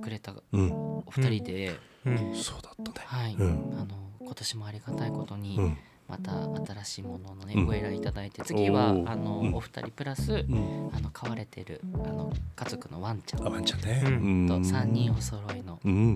[0.00, 0.70] くれたうん。
[0.70, 2.34] お二人で、うん。
[2.34, 3.06] そうだったね。
[3.06, 3.78] はい、うん。
[3.80, 6.32] あの今年もありがたいことに、うんまた
[6.74, 9.54] 新しいもののね、うんご依頼いただいて次はあの、うん。
[9.54, 10.90] お二人プラス、うん。
[10.94, 13.46] あの飼われてるあの家族のワンちゃん。
[13.46, 14.02] あワンちゃんね。
[14.04, 14.46] うん。
[14.48, 14.62] とうん。
[14.62, 16.14] 3人お揃いのうん。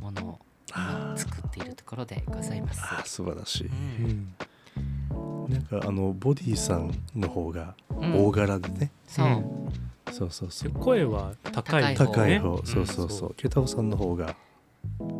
[0.00, 0.38] ものを
[1.16, 2.80] 作っているところでございます。
[3.04, 3.66] 素晴らしい。
[3.66, 4.34] うん。
[5.48, 8.26] なんかあのボディさんの方がうん。
[8.26, 8.90] 大柄でね。
[9.08, 9.72] そう、うん。
[10.12, 10.72] そうそうそう。
[10.72, 10.78] で。
[10.78, 12.12] 声は高い方ね。
[12.14, 12.66] 高い方、ん。
[12.66, 13.34] そうそうそう。
[13.34, 14.36] ケタオさんの方が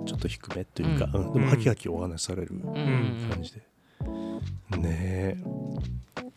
[0.07, 1.33] ちょっと低めというか、ううん。
[1.33, 3.27] でもハキハキお話しされるうん。
[3.27, 3.29] ん。
[3.29, 3.74] 感じで。
[4.79, 5.37] ねえ。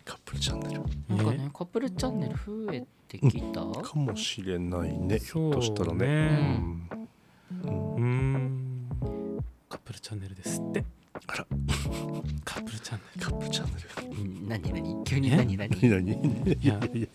[0.06, 0.82] カップルチャンネル。
[1.15, 5.19] なんかねカップルチャンネル増えてきた、かもしれないね。
[5.19, 6.06] ひょっとしたらね。
[6.06, 6.89] ね
[7.63, 7.95] うん。
[7.95, 8.88] うーん。
[9.69, 10.84] カップルチャンネルですって
[11.27, 11.45] あら。
[12.45, 13.88] カップルチャンネカップルチャンネル。
[14.10, 15.03] うん何何？
[15.03, 15.38] 急にえ？
[15.38, 15.69] 何何？
[15.82, 16.53] 何何？
[16.53, 16.73] いや。
[16.75, 17.08] やいやいや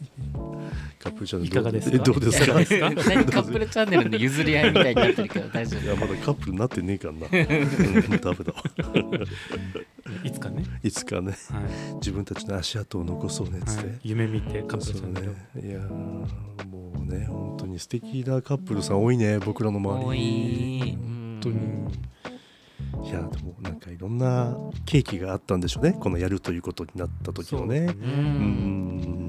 [0.98, 1.52] カップルチャンネル。
[1.52, 1.96] いかがですか？
[1.96, 2.54] えどうですか？
[2.54, 7.18] 何カップルチャンネルの譲り合いみたいになってるけど大丈いやまだカップルになってねえからな。
[7.20, 8.52] うんダメだ
[10.24, 11.32] いつかね、いつかね。
[11.32, 13.86] は自分たちの足跡を残そうねっいつって。
[13.86, 15.32] はい、夢見てカップルチャンネルを。
[15.32, 15.68] ね。
[15.68, 20.78] いやーもうね本当に素敵なカップルさん多いね僕らの夫多周り。
[20.90, 20.92] い。
[20.96, 21.54] 本当に。
[21.56, 21.92] うん
[23.04, 25.96] いやでもなんかいろんな契機があったんでしょうね。
[25.98, 27.78] このやるということになった時のね。
[27.80, 29.28] ううん。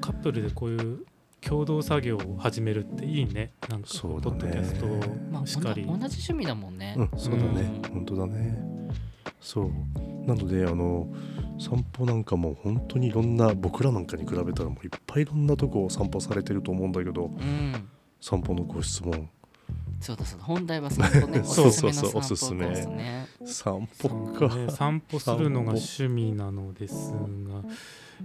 [0.00, 1.06] カップルでこういう
[1.40, 3.52] 共同作業を始めるっていいね。
[3.68, 4.84] なんかこそうだねポッドキャス
[5.30, 7.10] まあトしかり、同じ趣味だもんね、うん。
[7.16, 7.80] そうだね。
[7.84, 8.58] うん本当だね。
[9.40, 9.70] そう。
[10.26, 11.08] なのであの
[11.58, 17.88] 散歩なんかも本当にいろんな僕らなんかに比べたらもういっぱいいろんなとこを散歩されてると思うんだけどうん。
[18.20, 19.30] 散歩のご質問
[20.00, 20.44] そうだそうだ。
[20.46, 21.42] 本題は散歩ね。
[21.44, 24.48] そうおすすめのそうそう散歩コースね散歩散か。
[24.48, 27.62] 歩ね散歩するのが趣味なのですが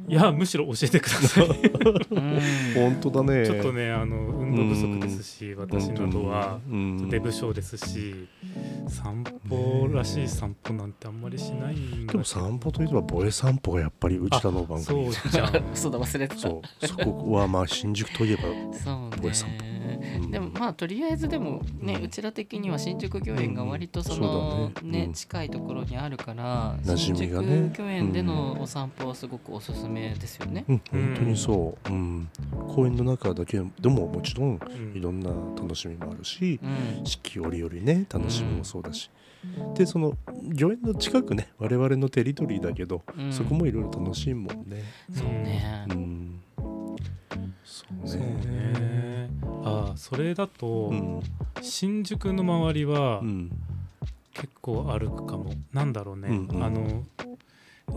[0.08, 1.46] いやむしろ教えてください。
[1.46, 2.40] うん。
[2.76, 3.46] 本当だね。
[3.46, 7.10] ちょっとねあの運動不足ですし私などはうん。
[7.10, 8.28] デブ症ですし
[8.88, 11.76] 散歩らしい散歩なんてあんまりしない
[12.08, 15.64] でも散歩といえばボエ散歩がやっぱりうちらの番そう組じゃん。
[15.74, 16.42] そうだ忘れてた。
[16.42, 16.88] そう。
[16.88, 18.44] そこはまあ新宿といえば
[18.78, 19.64] そうボエ散歩。
[19.64, 20.32] ねうん。
[20.32, 24.74] でもまあとりあえずでもね、ううんちら的には新宿御苑が割とそうんのね。
[24.84, 24.92] うん。
[24.92, 27.74] ね近いところにあるから馴新宿染みがね。
[27.78, 30.66] 御苑でのお散歩はすごくおすすめですよね。
[30.68, 32.30] うん本当にそう、うん、
[32.68, 34.98] 公園の中だけでももちろんうん。
[34.98, 37.06] いろんな楽しみもあるしうん。
[37.06, 39.10] 四季折々ね楽しみもそうだし、
[39.76, 40.18] でその
[40.60, 43.32] 御苑の近くね我々のテリトリーだけど、うん。
[43.32, 44.84] そこもいろいろ楽しいもんね。
[45.12, 45.86] そうね。
[45.90, 45.94] う。
[45.94, 46.42] ん。
[47.64, 48.26] そうね。
[48.46, 49.30] ね。
[49.64, 51.22] ああそれだと、うん。
[51.62, 53.52] 新宿の周りはうん。
[54.34, 56.64] 結構歩くかも、なんだろうね、うんうん。
[56.64, 57.04] あの、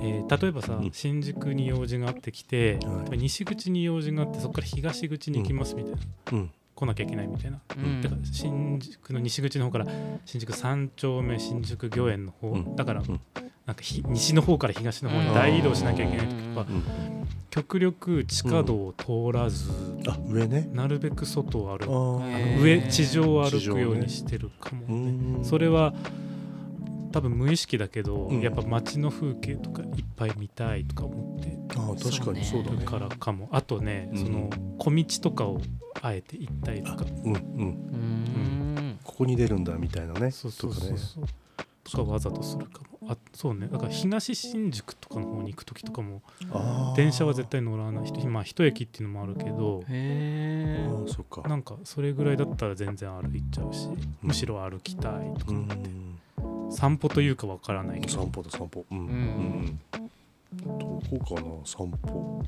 [0.00, 0.90] えー例えばさ、うん。
[0.92, 3.18] 新宿に用事があってきて、はい。
[3.18, 5.98] 西口に用事があってそこから東口に行きますみたいな、
[6.32, 6.50] うん。
[6.74, 8.00] 来なきゃいけないみたいな、うん。
[8.02, 9.86] だから新宿の西口の方から
[10.24, 12.76] 新宿三丁目新宿御苑の方、うん。
[12.76, 13.20] だから、ん。
[13.66, 17.26] なんかひ西の方から東の方に大移動しなきゃいけない時ん。
[17.50, 19.70] 極力地下道を通らず、
[20.06, 20.70] あ上ね。
[20.72, 25.40] なるべく外を歩あく上地上を歩くようにしてるかもうね。
[25.40, 25.44] ん。
[25.44, 25.92] それは
[27.12, 28.40] 多分無意識だけど、うん。
[28.40, 32.80] やっぱ街の風景とかいっぱい見たいとか思ってあー確かにそうだね。
[32.80, 33.48] るからかも。
[33.52, 34.18] あとね、うん。
[34.18, 35.60] その小道とかを
[36.02, 37.36] あえて行ったりとか、うんうん。
[37.36, 38.00] うー
[38.80, 38.98] ん。
[39.04, 40.30] ここに出るんだみたいなね。
[40.30, 41.24] そうそうそうそう。
[41.84, 42.88] とかわざとするかも。
[43.10, 43.68] あそうね。
[43.68, 46.20] だから東新宿とかの方に行く時とかも
[46.94, 51.48] 電車は絶対乗らない人まあ一駅っていうのもあるけどへあえーそっか。
[51.48, 53.88] なんかそれぐらいだったら全然歩いちゃうし
[54.20, 56.17] むしろ歩きたいとかって、ん
[56.70, 58.12] 散歩というかわからないけど。
[58.12, 58.84] 散歩だ散歩。
[58.90, 59.06] うんうん。
[59.06, 60.78] うん。
[60.78, 62.42] どこかな散歩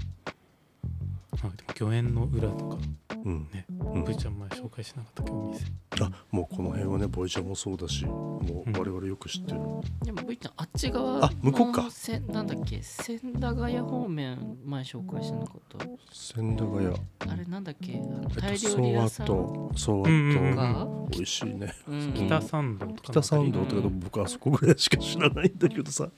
[1.33, 2.79] あでも御苑の裏とか。
[3.25, 3.49] うん。
[3.53, 3.67] ね。
[3.69, 4.05] うん。
[4.05, 5.65] ブーちゃん前紹介しなかったっけお店。
[6.03, 9.61] あもうこの辺はねボイチャもそうだしもう我々よく知ってる。
[10.03, 11.83] でも V ちゃんあっち側あ向こうか。
[11.83, 12.81] のせなんだっけ？
[12.83, 15.87] 千駄ヶ谷方面前紹介してなかった。
[16.13, 16.87] 千駄ヶ谷。
[17.33, 17.95] あれなんだっけ？
[17.95, 19.27] あのえタイっとソワ料理屋さん？
[19.27, 21.75] とソワうんうんうんとが、美味しいね。
[21.89, 22.13] うん。
[22.15, 26.09] 北参道とか北参道とか僕あそこぐらいしか知らないんだけどさ。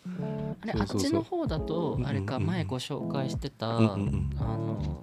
[0.60, 0.96] あれそうそうそう。
[0.98, 2.06] あっちの方だとうんうんうん。
[2.06, 4.30] あれか前ご紹介してた、うんうんうん。
[4.38, 5.01] あの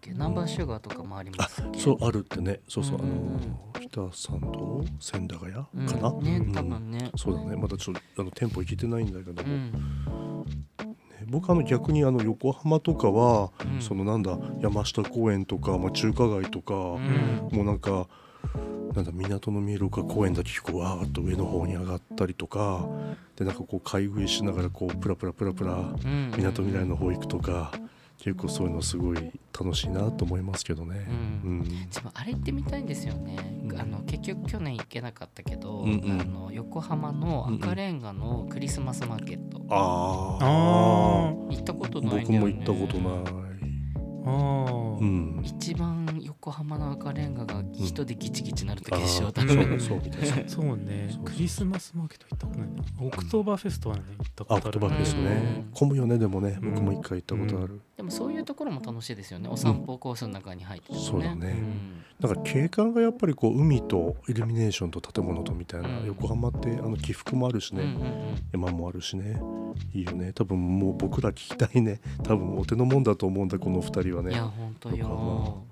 [0.00, 2.60] けナンバーシュガーとかもありますそうあるってね。
[2.68, 3.16] そうそうあうんうん。
[3.16, 6.52] の北参道千駄ヶ谷うんかなねうん。
[6.52, 7.10] 多分ね。
[7.16, 7.56] そうだね。
[7.56, 9.42] まだちょっとあの店舗行けてないんだけど。
[9.42, 9.72] も、うん。
[9.72, 13.80] ね僕あの逆にあの横浜とかは、うん。
[13.80, 17.48] そのなんだ山下公園とか、まあ、中華街とか、うん。
[17.52, 18.06] もうなんか
[18.94, 22.88] なんだ港の見える丘公園だけこうわーっと上の方に上がったりとか
[23.36, 26.32] でなんかこう買い食いしながらこうプラプラプラプラうん。
[26.36, 27.70] みなとみらいの方行くとか
[28.22, 31.06] 結構そういうのすごい楽しいなと思いますけどね。
[31.44, 31.58] ううん。
[31.60, 33.36] ん自分あれ行ってみたいんですよね、
[33.68, 33.80] うん。
[33.80, 36.20] あの結局去年行けなかったけど、うんうん。
[36.20, 41.54] あの横浜の赤レンガのクリスマスマーケット、あああー。
[41.54, 42.08] 行ったことない。
[42.08, 43.50] んだよ、僕ね、も行ったことない。
[44.22, 49.48] あー、うん、一番横浜の赤レンガが人でギチギチなると決勝あだうん。
[49.48, 49.80] ー。
[49.80, 50.00] そう
[50.46, 50.76] そう。
[50.76, 51.08] ね。
[51.08, 51.24] そうそう。
[51.24, 54.76] クリスマスマーケット行ったことないなオクトーバーフェストはね行ったことある。
[54.76, 55.30] あ言葉ですうね。
[55.30, 55.70] ん。
[55.72, 56.58] 混むよねでもね。
[56.62, 57.80] うん僕も一回行ったことある。
[58.00, 59.50] でもそういうところも楽しいですよね。
[59.52, 61.52] お散歩コースの中に入っててね、そうだね。
[61.52, 62.02] ん。
[62.18, 66.06] なんか景観がやっぱりこう海とイルミネーションと建物とみたいな、うん。
[66.06, 68.36] 横浜ってあの起伏もあるしね、うんうんうん。
[68.52, 69.38] 山もあるしね。
[69.92, 70.32] いいよね。
[70.32, 72.00] 多分もう僕ら聞きたいね。
[72.22, 74.96] 多分お手のもんだと思うんだこの2人はいやね本当よ。
[74.96, 75.66] 横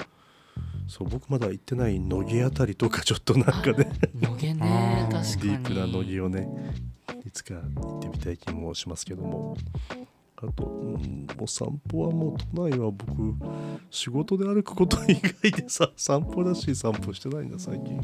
[0.87, 3.91] そう僕まだ行ってない乃木あたりとかちょっとなんかね。
[4.21, 5.25] 野毛ね確かに。
[5.25, 6.47] ディープな乃木をね
[7.25, 9.57] いつか行ってみたい気もしますけども
[10.41, 13.35] あと、うん、もう散歩はもう都内は僕
[13.91, 18.01] 仕事で歩くこと以外でさ 散歩らしい散歩してないんだ最近。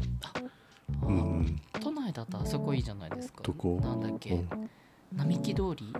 [1.03, 1.61] うん。
[1.81, 3.41] 都内だとあそこいいじゃないですか。
[3.43, 3.79] どこ？
[3.81, 4.69] なんだっけ、うん。
[5.13, 5.93] 並木通り？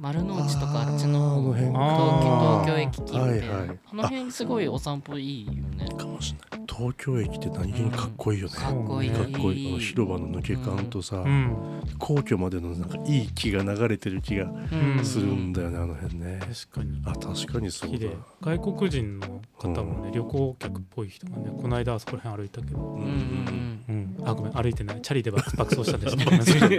[0.00, 1.74] 丸の内とかあっちのあの辺東
[2.22, 3.78] 京東京駅近辺、はいはい。
[3.90, 5.88] あの辺すごいお散歩いいよね。
[5.98, 6.66] かもしれない。
[6.68, 9.10] 東京駅って何気にかっこいいよね、かっこいい。
[9.10, 9.80] かっこいい。
[9.80, 11.82] 広場の抜け感とさ、うん。
[11.98, 15.04] 皇居までのなんかいい気が流れてる気がうん。
[15.04, 16.38] するんだよね、あの辺ね。
[16.40, 17.02] 確かに。
[17.04, 18.06] あ確かにそうだ。
[18.40, 24.16] 外国人の方もね、旅行客っぽい人がねこの間あそこら辺歩いたけど、うんうんうん。
[24.18, 25.02] うん、あごめん歩いてない。
[25.02, 26.16] チャリで爆爆走したんです。
[26.52, 26.76] チャリ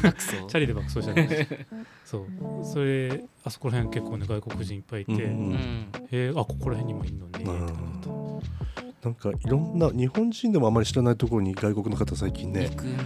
[0.00, 0.46] 爆走。
[0.46, 1.56] チャリで爆走したんです。
[2.06, 2.26] そう
[2.62, 5.22] それあそこら辺結構ね外国人いっぱいいて、うんう
[5.54, 8.08] んえーあここら辺にもいるのねって感じ
[9.02, 12.96] なんかいろんな日本人でもあまり知らないところに外国の方最近ね行くね。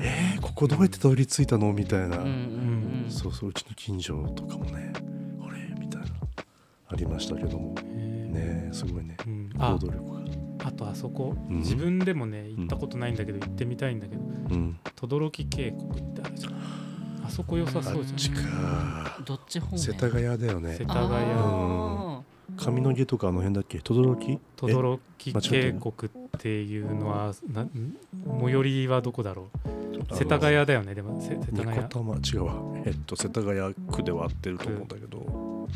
[0.00, 1.72] えー、ここどうやってたどり着いたの？
[1.72, 3.10] みたいな、うんうんうん。
[3.10, 4.92] そうそううちの近所とかもね
[5.40, 5.74] あれ？
[5.78, 6.08] みたいな
[6.88, 7.74] ありましたけども。
[7.78, 9.16] へねすごいね。
[9.18, 10.18] ーうん、行あ動力が。
[10.64, 11.58] あとあそこ、うん。
[11.58, 14.78] 自分でもね行ったことないんだけど行ってみたいんだけどうん。
[14.96, 16.54] 轟渓谷ってあるじゃん
[17.28, 19.78] あそこ良さあそうじゃんっちかどっち方面？
[19.78, 20.76] 世田谷だよね。
[20.78, 21.06] 世田谷。
[21.06, 22.22] あ
[22.56, 23.78] 上野毛とかあの辺だっけ？
[23.80, 24.16] 轟
[24.56, 25.80] 轟渓谷っ
[26.38, 27.66] ていうのはな
[28.40, 29.50] 最寄りはどこだろ
[30.10, 30.14] う？
[30.14, 30.94] 世田谷だよね？
[30.94, 31.76] でもせ世田ニ谷。
[31.76, 32.54] コタマ違うわ。
[32.86, 35.68] えっと世田谷区では合ってると思うんだけど。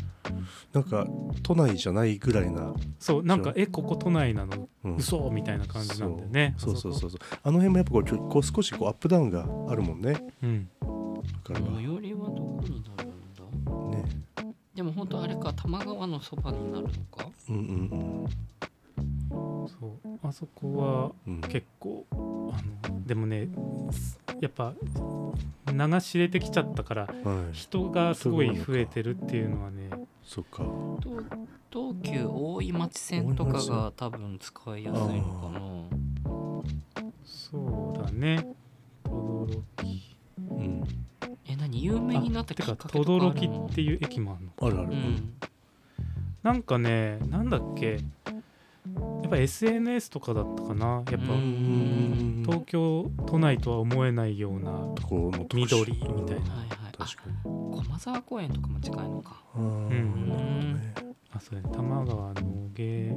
[0.73, 1.05] なんか
[1.43, 4.67] 都内じゃないぐらいな、そうなんかえここ都内なの？
[4.83, 4.95] うん。
[4.95, 5.29] 嘘？
[5.29, 6.55] みたいな感じなんだよね。
[6.57, 6.77] そう。
[6.77, 7.19] そうそうそう。
[7.43, 10.25] あの辺もやっぱこうこう少しこうアップダウンがあるもんね。
[10.41, 10.69] うん。
[10.72, 10.72] だ
[11.43, 13.11] からー最寄りはどこになるん
[13.93, 13.97] だ？
[13.97, 14.05] ね。
[14.75, 17.29] でも本当あれか多摩川のそばになるのか？
[17.49, 18.27] うんうん
[19.67, 19.91] そう。
[20.23, 21.33] あそこはうん。
[21.35, 22.15] うん結構あ
[22.89, 23.47] のでもね
[24.39, 24.73] やっぱ
[25.67, 27.53] 流し入れてきちゃったからはい。
[27.53, 29.89] 人がすごい増えてるっていうのはね
[30.23, 30.63] そっか。
[31.01, 31.25] 東
[31.71, 35.07] 東急大井町線とかが多分使いやすいの
[35.41, 35.59] かな。
[37.25, 38.47] そうだね。
[39.03, 39.63] 轟
[40.37, 40.83] うん
[41.47, 41.83] え何？
[41.83, 44.51] 有名になったきてかっかけとかある轟のっていう駅もあるの。
[44.67, 45.33] あるある、うん。
[46.43, 47.99] なんかねなんだっけ。
[49.21, 50.85] やっぱ SNS とかだったかな。
[50.87, 54.93] やっぱ、うん東京都内とは思えないような
[55.53, 56.53] 緑みたいな。
[56.53, 56.67] はいはい。
[56.93, 57.77] あ確かに。
[57.77, 59.41] 駒沢公園とかも近いのか。
[59.55, 60.29] あーん。
[60.29, 60.45] なるほど
[60.79, 60.93] ね
[61.31, 61.61] あそうね。
[61.71, 62.41] 多摩川野
[62.75, 63.15] 毛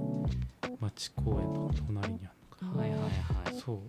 [0.80, 3.06] 町公園の隣にあるのかはいはいは
[3.50, 3.54] い。
[3.54, 3.80] なそう。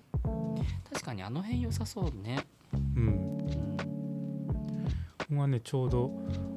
[0.91, 2.45] 確かにあの辺良さそうね。
[2.73, 3.07] うん。
[3.07, 3.66] うん
[5.31, 6.11] はねちょうど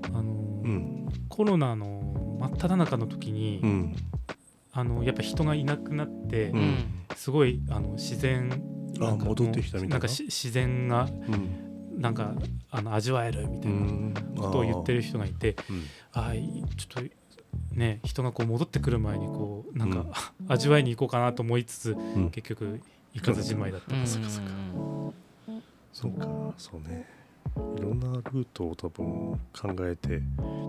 [0.04, 1.08] あのーうん。
[1.28, 3.96] コロナの真っ只中の時に、うん。
[4.72, 6.84] あのやっぱ人がいなくなって、うん。
[7.16, 8.62] すごいあの自然
[9.00, 9.94] あなんか戻ってきたみたいな？
[9.94, 11.30] なんかし自然がう
[11.96, 12.00] ん。
[12.00, 12.34] なんか
[12.70, 14.14] あの味わえるみたいなうん。
[14.36, 15.84] ことを言ってる人がいて、うん。
[16.12, 17.10] ああいちょっと
[17.74, 20.12] ね人がこう戻ってくる前にこうなんか、うん。
[20.52, 22.30] 味わいに行こうかなと思いつつうん。
[22.30, 22.80] 結局
[23.14, 23.94] 行かずじまいだった。
[23.94, 24.02] うん。
[24.02, 24.20] です、
[25.92, 26.54] そうか。
[26.56, 27.04] そうね
[27.76, 30.20] いろんなルートを多分考えて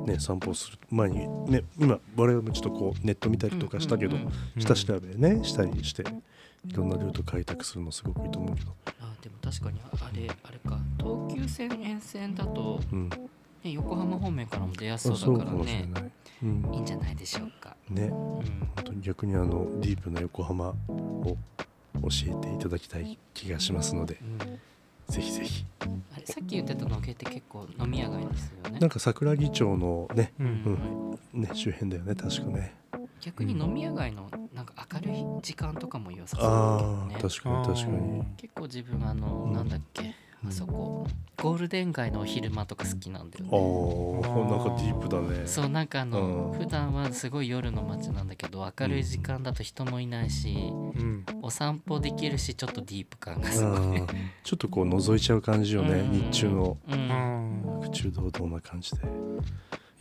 [0.05, 4.17] ね散歩する前にね今我々もちょっとこうネット見たりとかしたけど、
[4.57, 6.03] 下調べねしたりして
[6.67, 10.79] いろんなルート開拓するのすごくいいと思うけど、あでも確かにあれあれか。
[10.99, 16.11] 東急線沿線だと、うん、ね、横浜方面からも出やすあそうだからもしれねない、
[16.43, 16.69] うん。
[16.73, 18.03] いいんじゃないでしょうか、ね。
[18.03, 18.45] うん、本
[18.83, 20.73] 当に逆にあのディープな横浜を
[21.25, 24.59] 教えていただきたい気がしますのでうん。
[25.13, 25.65] ぜひぜひ。
[25.81, 28.79] あれさっき言ってたのけって結構飲み屋街ですよね。
[28.79, 30.47] なんか桜木町のねうん。
[31.33, 32.75] うんね周辺だよね確かね。
[33.21, 36.45] 逆に飲み屋街のなんか明るい時間とかも良さそう
[37.11, 38.23] だけどあ確かに確かに。
[38.37, 40.15] 結構自分あの、うんなんだっけ
[40.47, 41.05] あそこ。
[41.41, 45.47] ゴールデン街のお昼間とか好きなんだよあねーなんかディープだね。
[45.47, 46.59] そうなんかあの、うん。
[46.59, 51.25] 普段はすごい夜の街なんだけど明るい時間だと人もいないし、うん。
[51.41, 53.99] お散歩できるしちょっとディープ感がすごい。
[53.99, 54.07] うん。
[54.43, 56.11] ちょっとこう覗いちゃう感じよねうん。
[56.11, 56.77] 日中の。
[56.87, 57.91] うん。
[57.91, 58.99] 中堂々な感じで。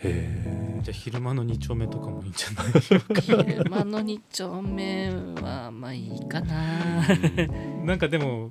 [0.03, 0.83] へー。
[0.83, 2.72] じゃあ昼間の2丁目とかもいいんじゃない？
[2.72, 5.11] でしょうか昼間の2丁目
[5.42, 7.03] はまあいいかな。
[7.37, 7.46] え
[7.85, 8.50] なんかでも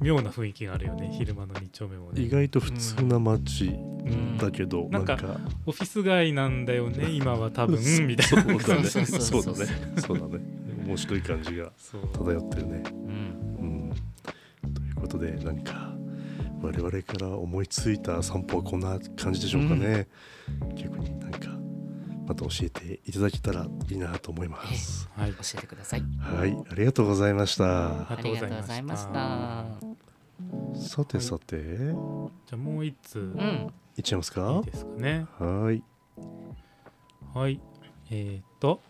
[0.00, 2.22] 妙な雰囲気があるよね昼間の2丁目もね。
[2.22, 3.70] 意外と普通な街う
[4.08, 4.38] ん。
[4.38, 5.40] だけどなかなんんか。
[5.66, 8.44] オフィス街なんだよね今は多分みたいな。
[8.44, 8.84] そうだね。
[9.20, 9.66] そうだね。
[9.98, 10.40] そうだね。
[10.86, 11.72] 面白い感じが
[12.12, 12.82] 漂ってるね。
[12.86, 13.90] うん。
[14.64, 14.74] うん。
[14.74, 15.94] ということで何か
[16.62, 20.08] 我々から思いついた散歩はこんな感じでしょうかね、
[20.74, 21.53] 逆になんか
[22.26, 25.08] また教えていただけたらいいなと思います。
[25.16, 25.32] はい。
[25.32, 26.02] 教えてください。
[26.18, 26.56] はい。
[26.70, 27.88] ありがとうございました。
[27.88, 29.64] ありがとうございました。
[30.80, 31.94] さてさて、じゃ
[32.54, 33.18] あもう一通。
[33.18, 33.72] うん。
[33.96, 34.60] いっちゃいますいか？
[34.62, 35.26] いですかね。
[35.38, 35.82] はい。
[37.34, 37.60] はい。
[38.10, 38.80] えー、っと。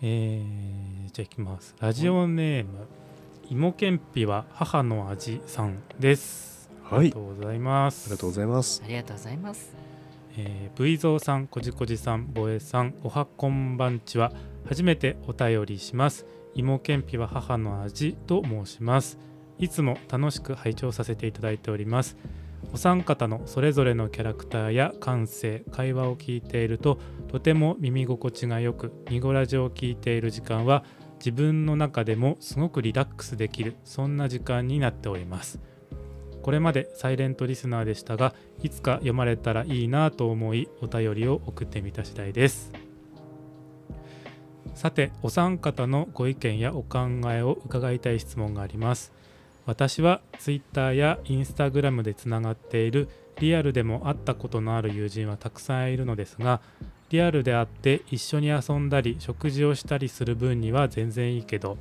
[0.00, 1.76] えー、じゃあいきます。
[1.78, 2.86] ラジオネーム。
[3.48, 6.70] 芋けんぴは母の味さんです。
[6.90, 7.04] あはい。
[7.04, 8.06] りがとうございます。
[8.06, 8.82] ありがとうございます。
[8.84, 9.91] ありがとうございます
[10.36, 14.32] えー、V ゾーさん、こじこじさん、ぼえさん、おはこんばんちは。
[14.66, 16.24] 初めてお便りします。
[16.54, 19.18] 芋けんぴは母の味と申します。
[19.58, 22.16] いつも楽しく拝聴させていただいております。
[22.72, 30.84] お三方のそれぞれのキャラクターや感性、会話を聞いていると、とても耳心地がよく、ニゴラジを聞いている時間は、
[31.18, 35.60] 自分の中でもすごくリラックスできる、そんな時間になっております。
[36.42, 42.72] これまでサイレントリスナーでしたが、いつか読まれたらいいなと思いお便りを送ってみた次第です。
[44.74, 49.12] さてお三方のご意見やお考えを伺いたい質問があります。
[49.64, 53.08] 私は Twitter や Instagram でつながっている
[53.40, 56.60] リアルでも会ったことのある友人はたくさんいるのですが
[57.10, 61.78] リアルで会って一緒に遊んだり食事をしたりする分には全然いいけど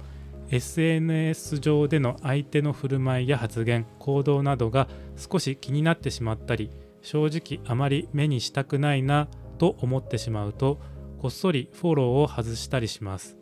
[0.51, 6.69] SNS 上での相手の振る舞いや発言行動などが少し気になってしまったり
[7.01, 10.79] 正直あまり目にしたくないなと思ってしまうと
[11.19, 13.37] こっそりフォローを外したりします。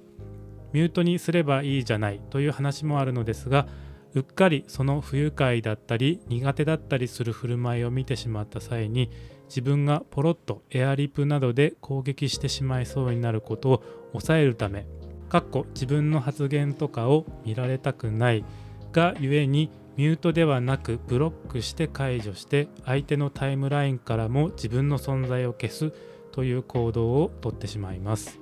[0.72, 3.67] ミュートにすればいいじゃないという話もあるのですが
[4.13, 9.10] うっかりその不愉快だったり苦手だったりする振る舞いを見てしまった際に
[9.48, 14.86] 自分がポロッとエアリプなどで攻撃してしまいそうになることを抑えるため
[15.30, 18.43] かっこ自分の発言とかを見られたくない
[18.91, 25.93] がゆえにミュートではなくブロックして解除して相手のタイムラインからも自分の存在を消す
[26.32, 28.39] という行動をとってしまいます。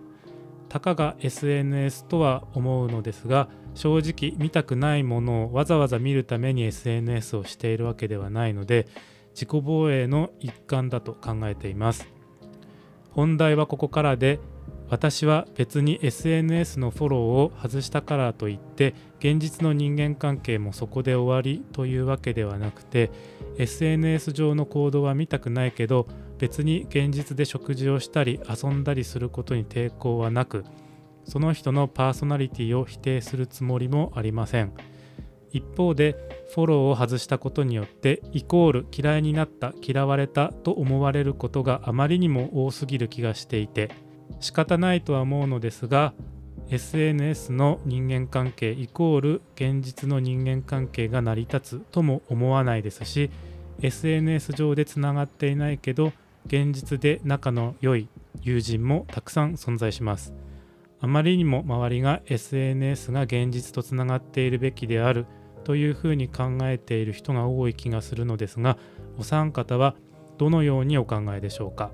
[0.70, 8.88] たかが SNS とは思うのですが正直見たくないものをわざわざ見るために SNS をしているわけではないので
[9.32, 12.08] 自己防衛の一環だと考えています。
[13.12, 14.40] 本題はここからで
[14.90, 23.12] 私は別に SNS のフォローを外したからといって現実の人間関係もそこで終わりというわけではなくて
[23.58, 26.08] SNS 上の行動は見たくないけど
[26.38, 30.64] 別に現実で食事をしたり遊んだりすることに抵抗はなく
[31.26, 34.74] その人のパーソナリティを否定するつもりもありません。
[35.52, 36.16] 一方で
[36.54, 43.90] フォローを外したことによってイコール嫌いになった嫌われたと思われることがあまりにも多すぎる気がしていて
[44.40, 46.14] 仕方ないとは思うのですが
[46.70, 53.32] SNS の人間関係イコール現実の人間関係が成り立つとも思わないですし
[53.82, 56.12] SNS 上でつながっていないけど
[56.46, 58.10] 現実で仲の良い
[58.42, 60.34] 友人もたくさん存在します。
[61.00, 65.28] あまりにも周りが SNS が現実とつながっているべきである
[65.64, 68.78] というふうに考えている人が多い気がするのですが
[69.18, 69.96] お三方は
[70.38, 71.92] どのようにお考えでしょうか？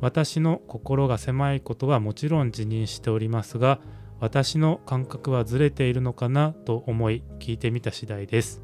[0.00, 3.80] 私の心が狭いことはもちろん自認しておりますが
[4.20, 8.62] 私の感覚はずれているのかなと思い聞いてみた次第です。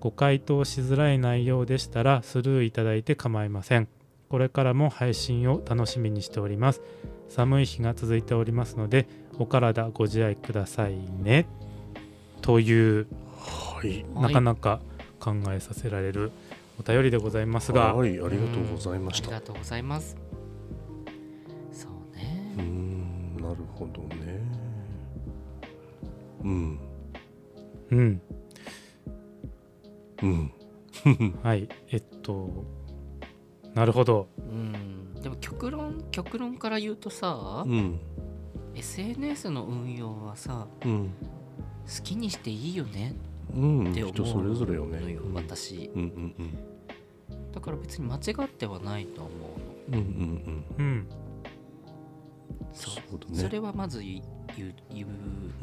[0.00, 3.88] ご回答しづらい内容でしたらスルーいただいて構いません。
[4.30, 6.80] これからも配信を楽しみにしております。
[7.28, 9.06] 寒い日が続いておりますので
[9.38, 11.46] お体ご自愛くださいね。
[12.40, 13.06] という
[13.36, 14.04] はい。
[14.14, 14.80] なかなか
[15.18, 16.32] 考えさせられる
[16.78, 19.28] お便りでございますが、はいありがとうございました。
[19.28, 20.16] ありがとうございます。
[20.16, 20.29] そ
[22.58, 23.36] うん。
[23.36, 24.40] なるほどね。
[26.42, 26.80] うん。
[27.90, 28.22] うん。
[30.22, 30.52] うん。
[31.42, 31.68] はい。
[31.90, 32.64] えっと
[33.74, 34.28] なるほど。
[34.38, 35.14] うん。
[35.22, 37.98] でも極論極論から言うとさ、うん。
[38.74, 41.08] SNS の運用はさうん。
[41.86, 43.14] 好きにしていいよね
[43.54, 43.90] うん。
[43.90, 45.00] って思う人それぞれよね。
[45.00, 45.34] のようん。
[45.34, 46.02] 私うん。
[46.02, 47.52] うん。
[47.52, 49.30] だから別に間違ってはないと思
[49.88, 49.98] うの。
[49.98, 50.06] うんうん。
[50.06, 50.64] うん。
[50.78, 50.86] うん。
[50.86, 51.08] うん
[52.72, 53.32] そう。
[53.32, 53.38] ね。
[53.38, 54.22] それはまず言う
[54.92, 55.06] 言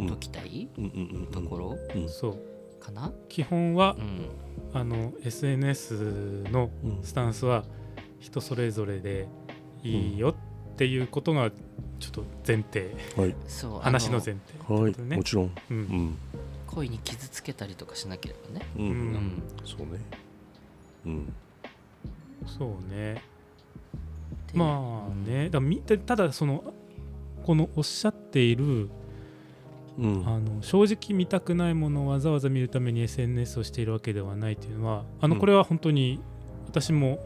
[0.06, 0.70] うときたい？
[0.78, 0.84] うん。
[0.86, 1.78] うんうんうんところ？
[1.96, 2.38] うんそう。
[2.80, 3.12] かな？
[3.30, 4.30] 基本はうん。
[4.74, 7.64] あの SNS のうんスタンスは
[8.20, 9.28] 人それぞれで
[9.84, 11.50] いいよっていうことが
[12.00, 12.96] ちょっと前提。
[13.16, 13.36] はい。
[13.48, 13.78] そう。
[13.78, 14.38] あ話の前提
[14.68, 15.16] はい。
[15.18, 15.46] もちろん。
[15.46, 15.80] ううん。
[15.82, 16.18] ん
[16.68, 18.66] 恋に傷つけたりとかしなければね。
[18.78, 18.84] うん。
[18.84, 18.94] ううん。
[19.14, 20.00] んそうね。
[21.06, 21.34] うん。
[22.46, 23.22] そうね。
[24.52, 25.50] でまあね。
[25.50, 26.64] だみただその
[27.48, 28.90] このおっしゃっている
[29.98, 30.24] うん。
[30.28, 35.40] あの正直見たくないものをわざわざ見るために SNS をしているわけではないというのはあのうん。
[35.40, 36.20] これは本当に
[36.68, 37.20] 私も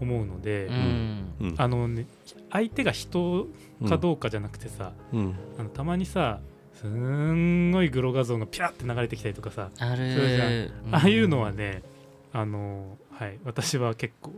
[0.00, 1.34] 思うので、うん。
[1.40, 1.54] うん。
[1.56, 2.06] あのね
[2.50, 3.46] 相手が人
[3.88, 5.34] かどうかじゃなくてさ、うん。
[5.56, 6.40] あのたまにさ
[6.72, 10.50] すんごいグロ画像がピャって流れてきたりとかさ、あそうじゃん。
[10.50, 11.82] るああいうのはね
[12.32, 14.32] あのはい私は結構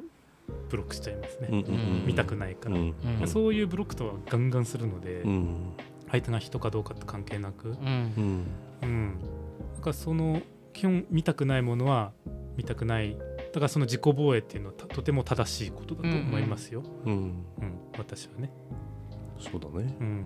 [0.69, 1.71] ブロックしちゃいますね、うんうんう
[2.03, 2.07] ん。
[2.07, 5.73] 見たくないから、うんうんそういうブロックとはガンガンするので、うん
[6.11, 7.77] 相手が人かどうかって関係なく、うん。
[7.77, 8.47] うん。
[8.83, 9.19] うん、
[9.75, 10.41] だからその
[10.73, 12.13] 基本見たくないものは
[12.57, 13.17] 見たくない。
[13.17, 17.13] だからその自己防衛っていうのはたとても正しいことだと思いますよ、うん。
[17.13, 17.45] うん。
[17.99, 18.53] 私はね、
[19.39, 19.97] そうだね。
[20.01, 20.25] うん、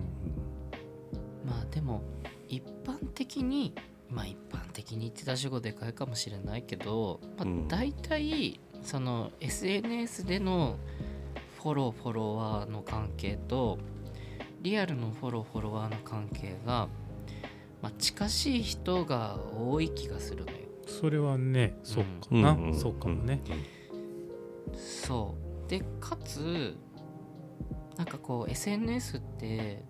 [1.45, 2.03] まあでも
[2.47, 3.73] 一般的に
[4.09, 10.77] まあ一般的にって出し語でかいかもしれないけど、まあうん、大体その SNS での
[11.61, 13.77] フォローフォロワーの関係と
[14.61, 16.87] リアルのフォローフォロワーの関係が、
[17.81, 20.57] まあ、近しい人が多い気がするのよ。
[20.87, 22.41] それはねそうかうん。
[22.41, 23.41] な、んそうかもね、
[24.75, 25.35] そ
[25.67, 25.69] う。
[25.69, 26.75] でかつ
[27.97, 29.83] なんかこう SNS って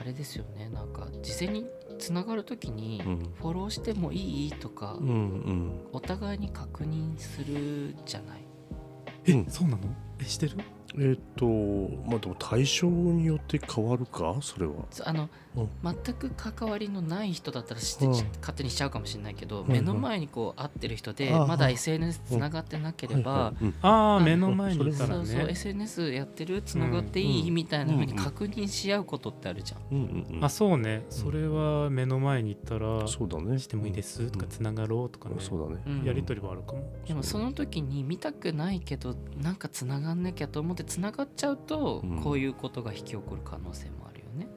[0.00, 0.68] あれですよね。
[0.68, 3.18] なんか事前につながるときにうん。
[3.34, 4.52] フォローしてもいい？
[4.52, 5.80] とかうんうん。
[5.92, 9.32] お互いに確認するじゃない？
[9.32, 9.80] うんそうなの？
[10.20, 10.56] えしてる？
[10.98, 14.36] えっとまあでも対象によって変わるか？
[14.40, 14.72] それは。
[15.04, 15.68] あの、うん。
[16.04, 18.12] 全く関わりのない人だったらして、うん。
[18.12, 29.80] 勝手にしちゃうかもしれないけど、ん目の前にこう会ってる人で、まだ SNS つながってなければ、あああ目の前にいたらそうそうね SNS やってるつながっていい、うんみたいな風にうん確認し合うことってあるじゃん。
[29.94, 30.44] うんうんうん。
[30.44, 31.04] あそうね。
[31.10, 33.58] それは目の前に行ったらそうだね。
[33.58, 34.50] してもいいですとかうん。
[34.50, 35.82] つながろうとかね、そうだね。
[35.86, 36.04] うん。
[36.04, 42.22] やり取りはあるかも、でもその時に見たくないけどなんかつながんなきゃと思ってつながっちゃうと、うん。
[42.22, 44.48] こういうことが引き起こる可能性もあるよね。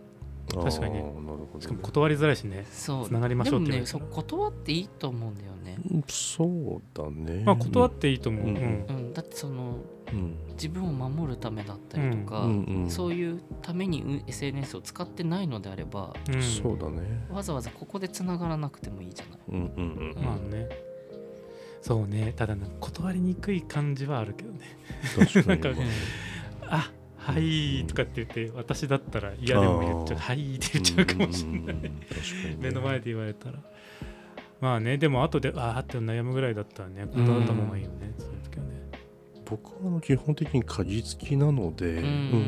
[0.53, 0.93] 確かに。
[0.95, 1.61] ねあーなるほどね。
[1.61, 2.65] しかも断りづらいしね。
[2.71, 3.05] そう。
[3.07, 5.77] つながりましょうってねそう断っていいと思うんだよね。
[5.91, 7.43] うんそうだね。
[7.45, 8.57] まあ断っていいと思う、うん。
[8.57, 8.85] うん。
[8.87, 9.77] うん、だってその
[10.11, 10.35] うん。
[10.53, 16.41] 自分を守るためだったりとか、うんうんそういうためにうん SNS を使ってないのであればうん。
[16.41, 17.27] そうだね。
[17.31, 19.39] わざわざここでつながらなくてもいいじゃない。
[19.49, 20.23] うんうんうん。
[20.23, 20.88] まあね
[21.81, 22.33] そうね。
[22.35, 24.59] ただな断りにくい感じはあるけどね。
[25.47, 25.69] なんか
[26.67, 30.17] あはいとかって言って私だったら嫌でも言っちゃう。
[30.19, 31.91] はいって言っちゃうかもしれない。
[32.59, 33.59] 目の前で言われたら。
[34.61, 38.68] まあねでも後でああって悩むぐらいだったらね断った方がいいよね、そういう時はね
[39.49, 42.03] 僕はあの基本的に鍵付きなので,、ううん。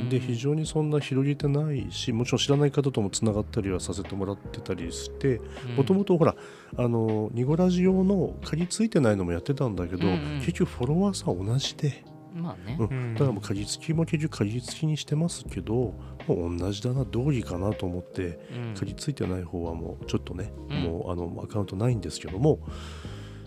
[0.06, 5.42] んで非常にそんな広げてないしもちろん知らない方ともつながったりはさせてもらってたりして
[5.76, 6.36] もともとほら
[6.78, 10.40] あのニゴラジオの鍵ついてないのもやってたんだけど、うんうん。
[10.40, 12.78] 結局フォロワーさん同じで、まあね。
[12.80, 12.86] うん。
[12.88, 13.14] うん。
[13.14, 15.96] だからもう鍵付きも結局鍵付きにしてますけども
[16.28, 18.76] う同じだな道義かなと思ってうん。
[18.78, 20.84] 鍵ついてない方はもうちょっとね、うん。
[20.84, 22.60] もうあのアカウントないんですけども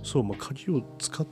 [0.03, 1.27] そう、まあ、鍵を使っ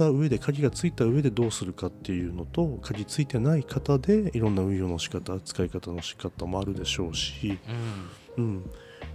[0.00, 7.58] た上で鍵がついた上でどうするかっていうのと鍵ついてない方でいろんな運用の仕方使い方の仕方もあるでしょうし、
[8.38, 8.64] うん。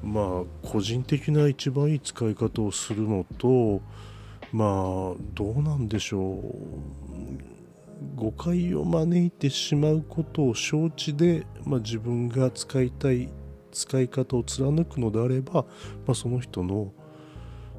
[0.03, 3.81] うん、まあ個人的な一番いい使い方をするのと
[4.51, 4.67] まあ
[5.33, 7.55] どうなんでしょう。
[8.15, 13.29] 誤解を招いてしまうことを承知で、まあ、自分が使いたい
[13.71, 15.63] 使い方を貫くのであれば、ま
[16.09, 16.91] あ、その人の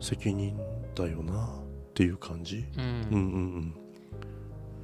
[0.00, 0.56] 責任
[0.94, 1.55] だよな
[1.96, 2.66] っていう感じ？
[2.76, 2.82] うん。
[2.82, 3.18] うんう
[3.58, 3.74] ん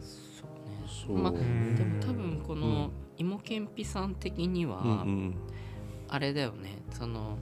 [0.00, 1.30] そうね。
[1.30, 1.32] そう。
[1.38, 5.34] ね、でも多分この芋けんぴさん的には、うんうん
[6.08, 6.78] あれだよね。
[6.90, 7.36] その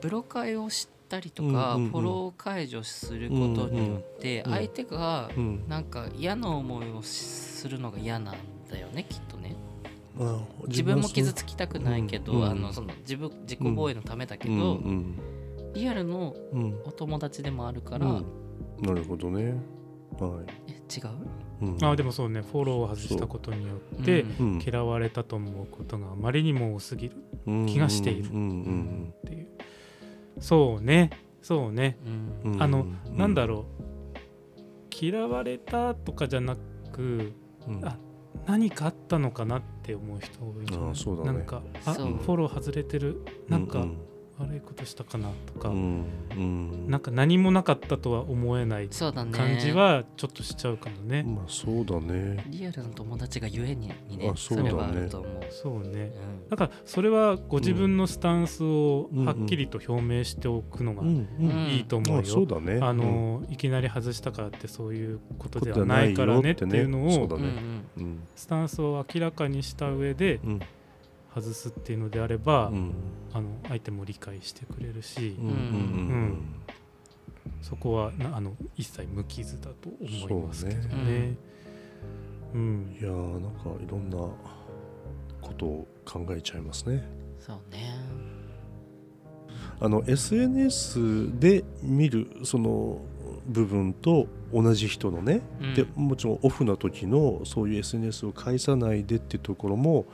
[0.00, 1.90] ブロ会をしたりとか、うんうんうん。
[1.90, 5.68] フォロー解除することによって相手がうん。
[5.68, 8.34] なんか嫌な思いをするのが嫌なん
[8.70, 9.54] だよねきっとね。
[10.18, 12.44] あ自分も傷つつきたくないけど、うん。
[12.46, 15.18] あのその自分自己防衛のためだけど、うん
[15.74, 16.34] リアルの
[16.84, 18.24] お友達でもあるから、うん
[18.82, 19.54] なるほどね。
[20.18, 21.00] はえ違
[21.64, 21.70] う、い。
[21.70, 21.84] うん。
[21.84, 22.42] あでもそうね。
[22.42, 24.42] フォローを外したことによってう。
[24.42, 24.62] んうん。
[24.62, 27.16] 嫌われたと思うことがあまりにも多すぎる。
[27.66, 28.30] 気がしている。
[28.30, 29.48] うんうんっていう。
[30.40, 31.10] そうね。
[31.40, 31.96] そうね。
[32.44, 32.52] うん。
[32.54, 33.16] うんあのうん。
[33.16, 33.82] なんだろう。
[35.04, 36.56] 嫌われたとかじゃな
[36.92, 37.32] く
[37.66, 37.80] うん。
[37.84, 37.96] あ
[38.46, 40.90] 何かあったのかなって思う人多いんじゃない？
[40.90, 41.38] あそうだね。
[41.38, 43.22] なんかあフォロー外れてる。
[43.48, 43.96] なんかうん
[44.38, 46.90] 悪いことしたかなとか、うんうん。
[46.90, 49.32] なんか何もなかったとは思えないそうだね。
[49.32, 51.22] 感じはちょっとしちゃうかもね。
[51.22, 52.44] まあそうだね。
[52.48, 54.70] リアルの友達がゆえににねあそうだね。
[54.70, 56.12] それはあると思う、そうね。
[56.44, 56.48] うん。
[56.48, 61.48] だからそれはご自分のスタンスをうんはっきりと表明しておくのがうんうん。
[61.68, 62.22] いいと思うよ。
[62.22, 62.78] あそうだね。
[62.80, 67.16] あのいきなり外したからってそういうことではないからねっていうのをね。
[67.16, 67.32] うん。
[67.32, 68.20] うんうん。
[68.34, 70.60] スタンスを明らかにした上でうん
[71.34, 72.94] 外すっていうのであれば、うん。
[73.32, 76.42] あの相手も理解してくれるし、うんうん
[77.60, 81.36] そこはなあの一切無傷だと思いますけどそうね。
[82.54, 82.96] うん。
[83.00, 84.16] いやーなんかいろんな
[85.40, 87.04] ことを考えちゃいますね。
[87.38, 87.94] そうね。
[89.80, 93.00] あの SNS で見るその
[93.46, 95.74] 部分と同じ人のね、うん。
[95.74, 100.06] でもちろんオフの時のそういう SNS を介さないでっていうところも、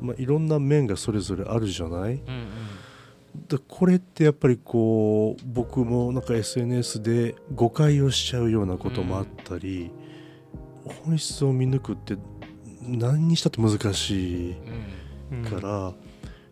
[0.00, 2.14] まあ、いろんな面がそれぞれあるじゃない？
[2.14, 2.20] うんうん。
[3.48, 9.90] でこれってやっぱりこう僕もなんか SNS で誤解をしちゃうようなこともあったり、
[11.04, 12.16] 本質を見抜くって
[12.82, 14.52] 何にしたって難しい
[15.30, 15.92] うんうんから、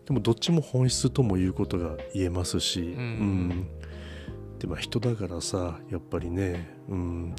[0.05, 2.83] でもどっちも本質とも言うことが言えますし、ん。
[2.83, 3.67] うん。
[4.59, 7.35] でも人だからさやっぱりね、うん、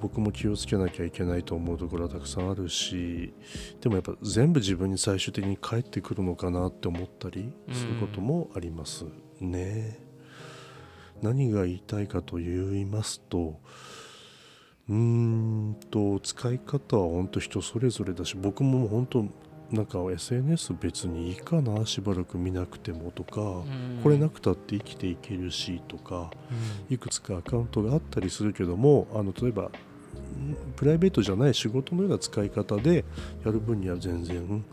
[0.00, 3.32] 僕も気をつけなきゃいけないと思うところはたくさんあるし
[3.80, 9.04] でもやっぱ全部自分に最終的に返ってくるのかなって思ったりすることもあります
[9.40, 9.98] ね。
[11.22, 13.60] 何が言いたいかと言いますと
[14.88, 19.26] うーんと使い方は本当人それぞれだし僕も本当
[19.70, 24.00] なんか SNS 別にいいかなしばらく見なくてもとか、うん。
[24.02, 26.30] これなくたって生きていけるしとか
[26.88, 29.70] いくつかアカウントがあったりするけどもあの例えばん
[30.76, 33.04] プライベートじゃない仕事のような使い方で
[33.44, 34.64] やる分には全然うんうん。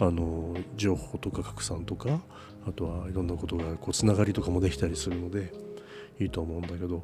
[0.00, 2.20] あの情報とか拡散とか
[2.66, 5.52] あとはいろんなことがこうつながりとかもできたりするので
[6.20, 7.02] いいと思うんだけど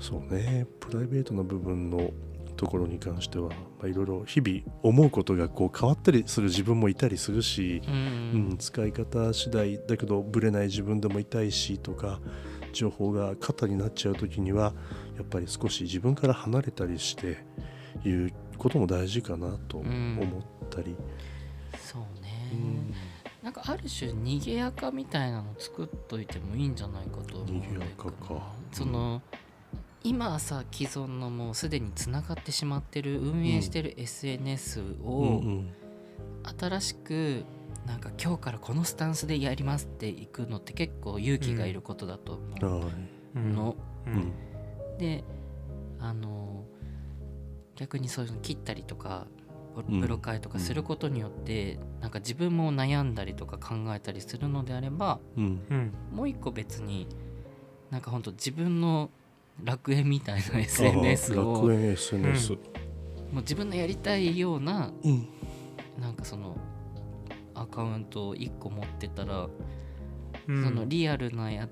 [0.00, 2.10] そうねプライベートな部分の
[2.56, 7.94] ところに関してはまあいろいろ日々思うことがこう変わったりする自分もいたりするし、うん。
[7.94, 12.20] うん、使い方次第だけどぶれない自分でもいたいしとか
[12.72, 14.74] 情報が肩になっちゃう時には
[15.16, 17.38] やっぱり少し自分から離れたりして
[18.04, 20.96] いうことも大事かなと思ったり。
[21.78, 22.94] そうね、うん。
[23.42, 28.10] なんかある種逃げやかみたいなの作っといてもいいんじゃないかと思うんだよ逃げやか。
[28.10, 29.22] かその、
[30.04, 34.86] 今さ既存のもうすでにつながってしまってる運営してる SNS うん。
[35.02, 35.74] をうん
[36.58, 37.44] 新しく
[37.86, 42.90] なんか今日からこのスタンスでやりますっていくのって結構勇気がいることだと思は
[43.34, 43.76] いうの、
[44.06, 44.32] うん。
[44.98, 45.24] で
[45.98, 46.64] あの
[47.76, 49.26] 逆にそういうの切ったりとか
[49.76, 50.00] うん。
[50.00, 55.60] ブロ会とかすることによって、なんか自分も悩んだりとか考えたりするのであればうん。
[55.70, 55.92] うん。
[56.12, 57.08] もう一個別に
[57.90, 59.10] なんかほんと自分の
[59.62, 61.62] 楽園みたいな SNS を。
[61.62, 65.28] 楽園 SNS もう自分のやりたいようなうん。
[66.00, 66.56] なんかその
[67.54, 69.48] アカウントを1個持ってたら、
[70.48, 70.64] うん。
[70.64, 71.68] そのリアルなや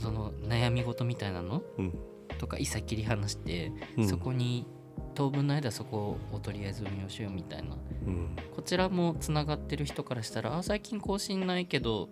[0.00, 1.62] その悩み事みたいなの？
[1.78, 1.98] うん。
[2.38, 4.08] とか一切切り離して、うん。
[4.08, 4.66] そこに
[5.14, 7.76] 当分の間そこをとりあえず運用しようみたいな。
[8.06, 8.36] うん。
[8.54, 12.08] こちらもつながってる人からしたらあ最近更新ないけど、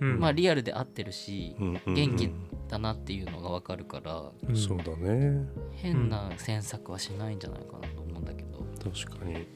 [0.00, 0.18] うん。
[0.18, 1.94] まあリアルで合ってるし、うんうん。
[1.94, 2.30] 元気
[2.74, 4.56] だなっていうのが分かるからうん。
[4.56, 5.46] そうだね。
[5.72, 9.46] 変な詮索はしないんじゃないかなと思うんだけど、確かに。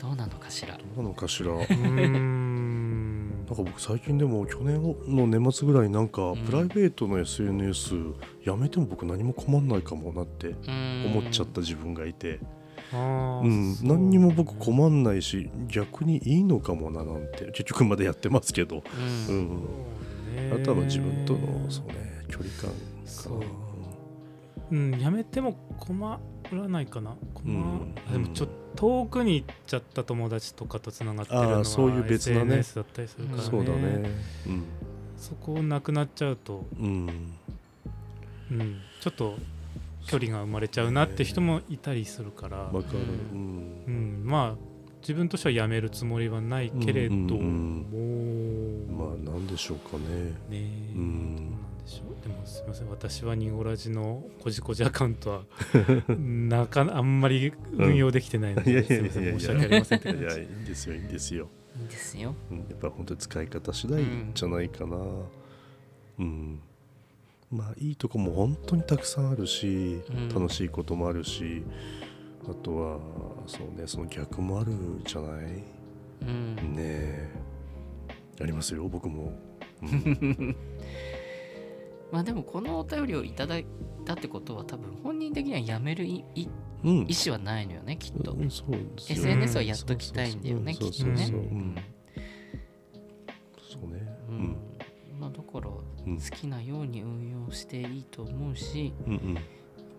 [0.00, 0.76] どうなのかしら？
[0.76, 1.50] どうなのかしら？
[1.54, 3.28] うーん。
[3.46, 6.36] なんか僕最近でも去年の年末ぐらいなんかん。
[6.38, 7.94] プライベートの SNS
[8.44, 10.54] やめても僕何も困んないかもなって
[11.04, 12.40] 思っちゃった自分がいて、
[12.92, 19.46] うん、何にも僕困んないし逆にいいのかもななんて結局までやってますけど、ううん。
[19.46, 20.50] うね。
[20.54, 22.76] あとはまあ自分とのそうね距離感か。
[23.06, 23.40] そう。
[23.40, 23.46] な
[24.72, 26.20] うんやめても困
[26.52, 27.16] らないかな。
[27.34, 27.94] 困、うん。
[28.08, 32.58] あでもちょっと遠くに行っちゃった友達とかとつながってるのはそういう別なね。
[32.58, 33.50] SNS だったりするからね。
[33.50, 34.10] そうだね。
[35.16, 37.08] そこなくなっちゃうと、うん、
[38.50, 39.36] うん、うん、ちょっと
[40.06, 42.98] 距離が生まれちゃうなって人もいたりするから、わかる、
[43.32, 44.70] ううんん、まあ
[45.02, 48.86] 自分としてはやめるつもりはないけれども、うん。
[48.96, 50.04] まあなんでしょうかね。
[50.24, 52.10] ねえ、うんでしょ？
[52.10, 52.88] うでもすみません。
[52.90, 55.42] 私はニゴラジのこじこじアカウントは
[56.16, 59.12] なかなあんまり運用できてないので、いやいやいやいや。
[59.12, 59.38] すみません。
[59.40, 59.98] 申し訳ありません。
[59.98, 61.48] って感じいやいいんですよいいんですよ、
[61.80, 62.34] いいですよ。
[62.50, 64.04] うん、やっぱ本当に使い方次第
[64.34, 64.96] じゃないかな。
[66.18, 66.60] うん、
[67.50, 70.28] まあいいとこも本当にたくさんあるし、うん。
[70.28, 71.62] 楽しいこともあるし
[72.48, 72.98] あとは
[73.46, 74.72] そうねその逆もある
[75.06, 75.44] じゃない？
[75.46, 75.64] ね
[76.22, 76.56] うん。
[76.78, 77.30] え。
[78.42, 79.32] ありますよ僕も、
[79.82, 80.56] うん
[82.12, 83.66] まあでもこのお便りをいただい
[84.04, 86.24] たってことは多分本人的にはやめる意
[86.82, 91.26] 思はないのよねきっと、うんそうですよ SNS はやっときたいんだよねそうきっとね。
[93.70, 94.00] そうね。
[94.28, 94.56] うん。
[95.20, 96.18] まあだから好うん。
[96.18, 99.38] きなように運用していいと思うしうんうん。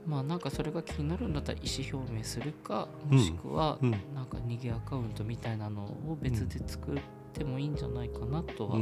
[0.06, 3.92] まあなんかそれが気になるんだったら意思表明するかもしくはうん。
[3.92, 7.02] なんか逃げアカウントみたいなのを別で作っ
[7.34, 8.78] てもいいんじゃないかなとは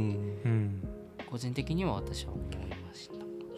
[1.30, 2.69] 個人的には私は思いました。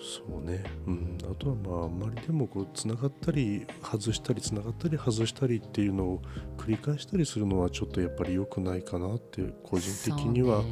[0.03, 6.23] そうね、うん、あとはまああんまりでもこうつながったり外したりつながったり外したりっていうのを
[6.59, 10.65] 繰り返したりするのはちょっとやっぱり良くないかなって個人的には。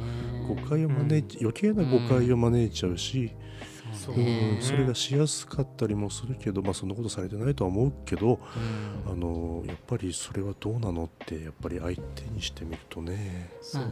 [0.47, 3.31] 誤解を招いち、余計な誤解を招いちゃうし、
[3.93, 4.25] そううん。
[4.25, 8.39] ねそれがしやすかったりもするけど、まあ、そんなことされてないとは思うけど
[9.07, 9.11] うん。
[9.11, 13.51] あのやっぱりそれはどうなのってやっぱり相手にしてみるとね。
[13.61, 13.91] そうね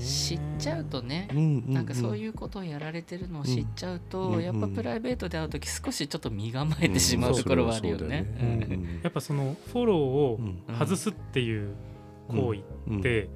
[0.00, 1.28] 知っちゃうとね
[1.66, 9.00] なんかそういうことをやられてるのを知っちゃうと、うんやっぱプライベートで会う時少しちょっと身構えてしまうところはあるよね。
[9.02, 11.74] やっぱそのフォローをうん外すっていう
[12.28, 13.28] 行為うんって、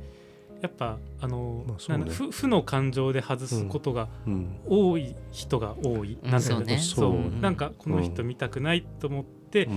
[0.60, 1.64] やっぱあの、
[2.08, 9.68] 負負の感情で外すことがうん多い人が多い、うんなんてねそううんなんかこの人見たくないと思って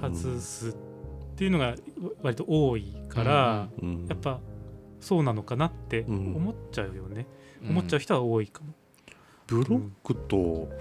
[0.00, 0.74] 外すっ
[1.36, 1.74] ていうのが
[2.22, 4.40] 割と多いから、うんやっぱ
[5.02, 6.34] そうなのかなってうん。
[6.36, 7.26] 思っちゃうよね、
[7.62, 7.70] うん。
[7.70, 8.72] 思っちゃう人は多いかも。
[9.46, 10.36] ブロックと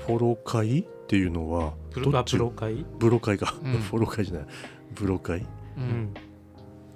[0.06, 3.74] フォロー会っていうのはブロブロ会、ブロ会か、うん。
[3.82, 4.46] フォロー会じゃない。
[4.94, 5.40] ブロ会？
[5.40, 5.44] う
[5.78, 5.84] うん。
[5.84, 6.14] ん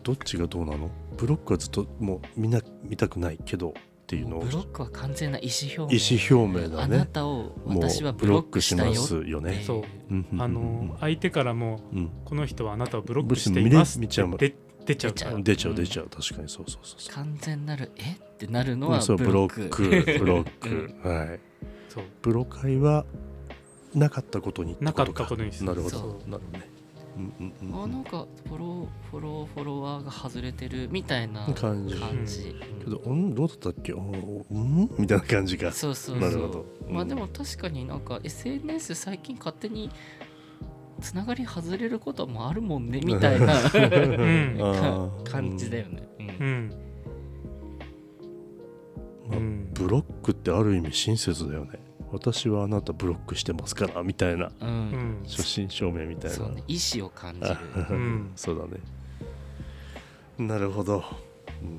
[0.03, 0.89] どっちがどうなの？
[1.17, 3.73] ブロックはずっともう見な見たくないけどっ
[4.05, 4.41] ていうのを。
[4.41, 5.99] ブロックは完全な意思表明。
[5.99, 6.95] 意思表明だね。
[6.95, 9.63] あなたをもう私はブロックしますよね。
[9.65, 9.83] そう。
[10.39, 12.11] あの相手からもうん。
[12.23, 14.33] この人はあなたをブロックしています見ちゃう。
[14.33, 14.55] って出
[14.93, 15.13] ちゃう。
[15.13, 15.73] から出ちゃう。
[15.73, 16.21] 出ちゃう出ちゃう。
[16.21, 17.15] 確かにそうそうそうそう。
[17.15, 18.11] 完全なるえ？
[18.11, 19.69] ってなるのはうんそうブロック。
[20.19, 20.59] ブロック。
[20.69, 21.39] ブロックはい。
[21.87, 22.03] そう。
[22.21, 23.05] ブロ会は
[23.93, 25.69] なかったことになかったことにする。
[25.69, 25.97] なるほど。
[25.97, 26.29] そう。
[26.29, 26.69] なるほどね。
[27.17, 27.83] うんうんうん。
[27.83, 31.95] あなんかフォローフォローフォロワーが外れてるみたいな感じ。
[31.95, 32.53] 感じ。
[32.83, 33.93] けどうんどうだったっけ？
[33.93, 33.99] お
[34.51, 35.71] うんみたいな感じが。
[35.71, 36.53] そうそうなるほど。
[36.53, 36.59] そ
[36.89, 39.89] うまあうんでも確かになんか SNS 最近勝手に
[41.01, 43.53] つながり外れることもあるもんねみたいな。
[45.23, 46.23] 感じだよね、う
[49.35, 49.69] ん。
[49.73, 51.79] ブロックってある意味親切だよね。
[52.11, 54.51] 私はあなたブロックしてますからみたいな。
[54.61, 54.69] うん。
[54.69, 55.23] うん。
[55.27, 56.37] 初心証明みたいな。
[56.37, 57.47] そうね意思を感じる。
[57.51, 58.31] あうん。
[58.35, 58.81] そうだね。
[60.37, 61.03] なるほど、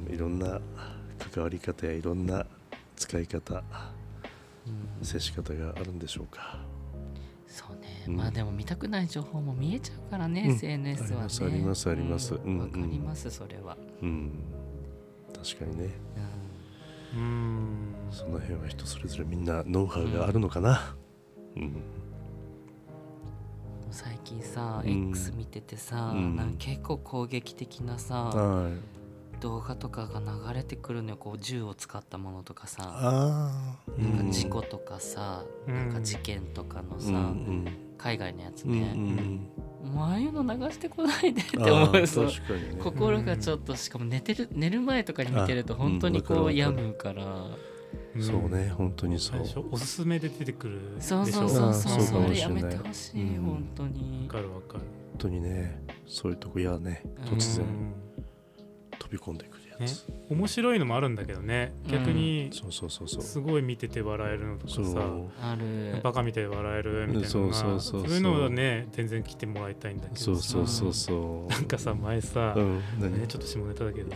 [0.09, 0.61] うん、いろんな
[1.33, 2.47] 関わり方やいろんな
[2.97, 3.63] 使い方
[4.67, 5.05] うん。
[5.05, 6.59] 接し方があるんでしょうか
[8.11, 10.51] まあでも見たくない情報も見えちゃうからね、うん。
[10.53, 11.17] SNS はね。
[11.17, 12.35] ありますありますあります。
[12.35, 14.33] うんかりますそれは、うん。
[15.35, 15.91] 確かにね。
[17.15, 17.21] うん。
[17.21, 17.95] うん。
[18.11, 20.97] その辺は人それぞれみんなノウハウがあるのかな、
[21.57, 21.83] うん。
[23.91, 25.09] 最近さ、うん。
[25.11, 26.37] X 見ててさ、うん。
[26.37, 28.96] なんか結構攻撃的なさ、はい
[29.41, 31.17] 動画とかが流れてくるのよ。
[31.17, 32.83] こう銃を使ったものとかさ。
[32.87, 35.75] ああなんか事故とかさ、うん。
[35.75, 37.67] なんか事件とかのさ、うんうん。
[37.99, 39.49] 海外のやつうんうね、ん
[39.85, 42.07] もうああいうの流してこないでって思う。
[42.07, 42.27] そう。
[42.27, 42.83] 確かにね。
[42.83, 47.57] 心がちょっとしかも寝てる寝る前とかに見てるとあ本当にこう病むから、ん。
[48.21, 49.41] そうね本当にそう。
[49.47, 51.25] 最初おすすめで出てくるでしょ？
[51.25, 51.93] そうそうそうあそう。
[51.93, 53.45] ーそうかもそれやしれないめてほしい、うん。
[53.45, 54.27] 本当に。
[54.27, 54.81] わかるわかる。
[54.81, 57.03] 本当にねそういうとこ嫌ね。
[57.05, 57.39] うん。
[57.39, 57.67] 突然。
[57.67, 58.06] うん
[59.07, 61.73] 飛び込んでくるやつ、面白いのもあるんだけどね。
[61.89, 63.23] 逆にそうそうそうそう。
[63.23, 64.87] すごい見てて笑えるのとかそう。
[64.87, 65.01] さ
[65.43, 66.01] ある。
[66.03, 68.11] バカみたいで笑えるみたいなそうそうそうそう。
[68.11, 71.53] いうのはね全然来てもらいたいんだけどそうそうそうそう。
[71.53, 72.83] なんかさ前さ、うん。
[72.99, 73.21] 何？
[73.21, 74.11] ね、ちょっと下ネタだけど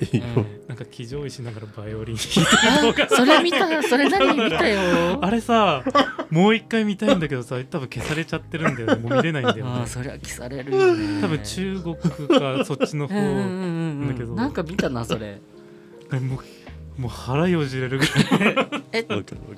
[0.66, 2.18] なんか騎乗位しながらバイオリンあ
[3.08, 5.18] それ見たそれ何見たよ。
[5.24, 5.84] あれさ
[6.30, 9.08] もう一回見たいんだけどさ多分消されちゃってるんだよね。
[9.08, 9.70] もう見れないんだよね。
[9.70, 11.20] あーそれは消されるよね。
[11.20, 11.96] 多分中国
[12.40, 15.40] かそっちの方うんうんうんうんだけどなんか見たなそれ。
[16.12, 19.06] えもうもう腹よじれるぐらい、 え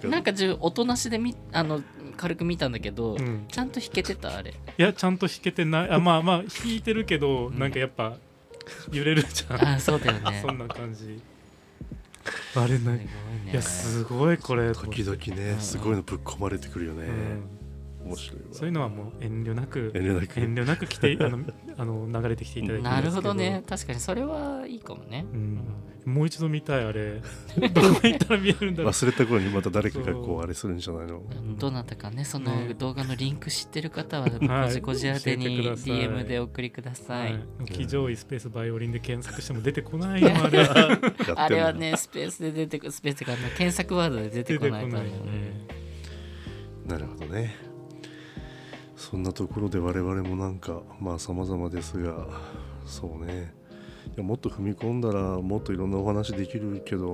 [0.09, 1.83] なんかじゅ音なしでみあの
[2.17, 4.53] 軽く見たんだけど、うん、ちゃんと弾けてたあれ。
[4.53, 5.91] いやちゃんと弾けてない。
[5.91, 7.59] あまあ まあ弾いてるけど、うん。
[7.59, 8.17] なんかやっぱ
[8.93, 9.69] 揺れるじゃん。
[9.75, 10.43] あそうだよね。
[10.47, 11.21] そんな感じ。
[12.55, 12.99] あれない。
[12.99, 13.09] ね。
[13.51, 14.73] いやすごいこれ。
[14.73, 17.62] 時々ねすごいのぶっ込まれてくるよね、うん
[18.05, 18.47] 面白いわ。
[18.53, 20.41] そういうのはもう遠慮なく遠慮なく。
[20.41, 21.45] 遠慮なく来て あの
[21.77, 23.63] あの流れてきていただいてなるほどね。
[23.69, 25.61] 確かにそれはいいかもね、うん。
[26.05, 27.23] もう一度見たいあれ。
[27.73, 28.93] どこ行ったら見えるんだろう。
[28.93, 30.39] 忘れた頃にまた誰かがこそう。
[30.39, 31.19] うあれするんじゃないの？
[31.19, 31.57] うん。
[31.57, 32.75] どなたかねそのね。
[32.75, 34.69] 動画のリンク知ってる方は はい。
[34.69, 37.45] こじこじ宛てに DM でお送りください、はい。
[37.67, 41.41] 騎乗位スペースバイオリンで検索しても出てこないよあれやってんの。
[41.41, 45.67] あれはねスペースで出てくスペースがね検索ワードで出て出こないからてこないよね。
[46.87, 47.72] なるほどね
[49.13, 52.27] そんなところで我々もなんかまあ様々ですが
[52.87, 53.53] そうね。
[54.07, 57.05] いやもっと踏み込んだらもっといろんなお話できるけど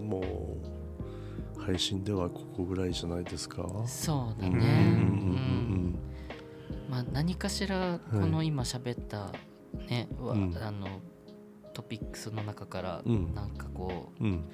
[0.00, 0.22] も
[1.58, 3.68] う配信ではここぐらいじゃないですか？
[3.84, 4.58] そうだね。
[4.58, 5.98] うん
[6.88, 9.32] まあ何かしらこの今喋った
[9.88, 10.56] ね、わうん。
[10.56, 10.86] あの
[11.74, 13.34] トピックスの中からうん。
[13.34, 14.44] なんかこううんうん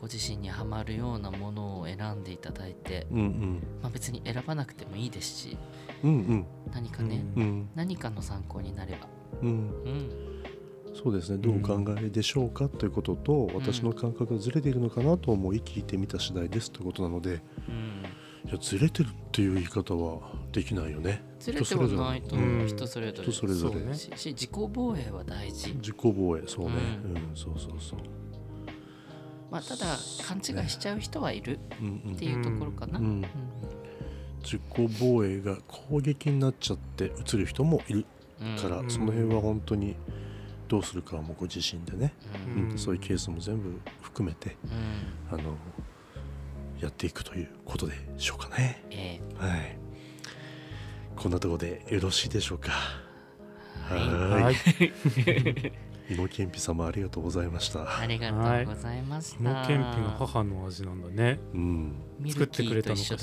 [0.00, 3.62] ご自身にはまるようなものを選んでいただいて、うんうん。
[3.82, 5.58] まあ、別に選ばなくてもいいですし
[6.02, 7.68] うん何かね、うんうん。
[7.74, 9.06] 何かの参考になれば、
[9.42, 9.48] うん。
[9.48, 10.10] うん、
[10.94, 11.38] そうですね。
[11.38, 20.20] どうお考えでしょうかということと、私の感覚がずれているのかなと思い聞いてみた次第ですということなのでうん、いやずれてるっていう言い方は
[20.50, 21.22] できないよね。
[21.38, 22.36] ずれてはないと
[22.66, 23.30] 人それぞれ。
[23.30, 23.80] 人それぞれ。
[23.80, 23.94] ね。
[23.94, 26.42] しし自己防衛は大事、自己防衛。
[26.46, 26.72] そうね。
[27.04, 28.19] ううん、そうそうそう
[29.50, 33.00] まあ、ただ勘違いしちゃう人はいるっていうところかな、
[34.42, 34.60] 自己
[35.00, 38.06] 防衛が攻撃になっちゃって映る人もいる
[38.40, 38.90] うんから、うん。
[38.90, 39.96] その辺は本当に
[40.68, 42.14] どうするかはもうご自身でね、
[42.56, 42.70] うん。
[42.70, 42.78] うん。
[42.78, 44.56] そういうケースも全部含めて
[45.30, 45.38] うん。
[45.38, 45.56] あの
[46.80, 48.82] やっていくということでしょうかね。
[48.90, 49.76] えはい。
[51.16, 52.72] こんなところでよろしいでしょうか。
[53.92, 54.54] えはい
[56.16, 57.98] ははいい芋けんぴ様ありがとうございました。
[57.98, 61.38] ありがとうございました、このけんぴが母の味なんだね。
[61.54, 61.94] うん。
[62.28, 63.18] 作ってくれたのかしら？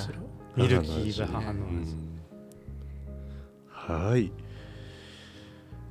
[0.56, 2.22] ミルキーが母のう味ん。
[3.70, 4.32] はい。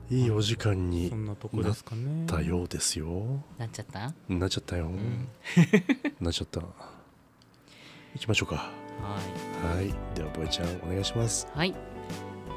[0.08, 2.02] いいお時間にそんなとこですかね。
[2.04, 3.42] なったようですよ。
[3.58, 4.12] なっちゃった？
[4.28, 5.28] なっちゃったよ、ん。
[6.20, 6.60] なっちゃった。
[6.60, 6.68] 行
[8.20, 8.70] きましょうか。
[9.02, 9.18] は
[9.74, 9.92] はい。
[10.16, 11.46] ではボイちゃんお願いします。
[11.54, 11.74] いはい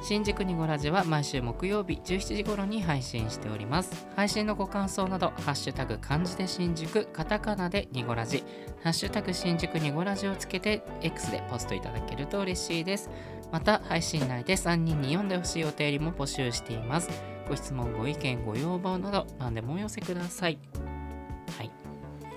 [0.02, 4.08] 新宿にごラジは毎週木曜日17時頃に配信しております。
[4.16, 8.44] 配信のご感想などハッシュタグ漢字で新宿カタカナでにごラジ
[8.82, 13.10] ハッシュタグ新宿にごラジをつけて X でポストいただけると嬉しいです。
[13.52, 17.10] また配信内で3人に読んでほしいお便りも募集しています。
[17.50, 20.58] ご質問ご意見ご要望など何でもお寄せください。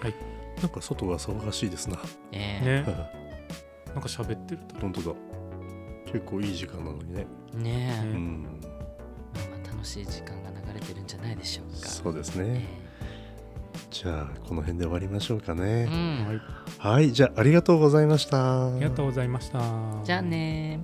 [0.01, 0.15] はい。
[0.61, 1.99] なんか外が騒がしいですな。
[2.33, 2.61] え。
[2.63, 3.13] ーね
[3.95, 4.81] なんか喋ってると。
[4.81, 5.32] 本当だ
[6.13, 7.27] 結構いい時間なのにね。
[7.55, 8.43] ねえ、ねうん。
[8.43, 11.89] まあ、楽しい時間が流れてるんじゃないでしょうか。
[11.89, 12.67] そうですえね。
[13.91, 15.89] じゃあこの辺で終わりましょうかえね。
[15.91, 16.41] う、ん。
[16.79, 17.13] はい。
[17.13, 18.69] じゃあありがとうございました。
[18.69, 19.61] ありがとうございました。
[20.05, 20.81] じゃあね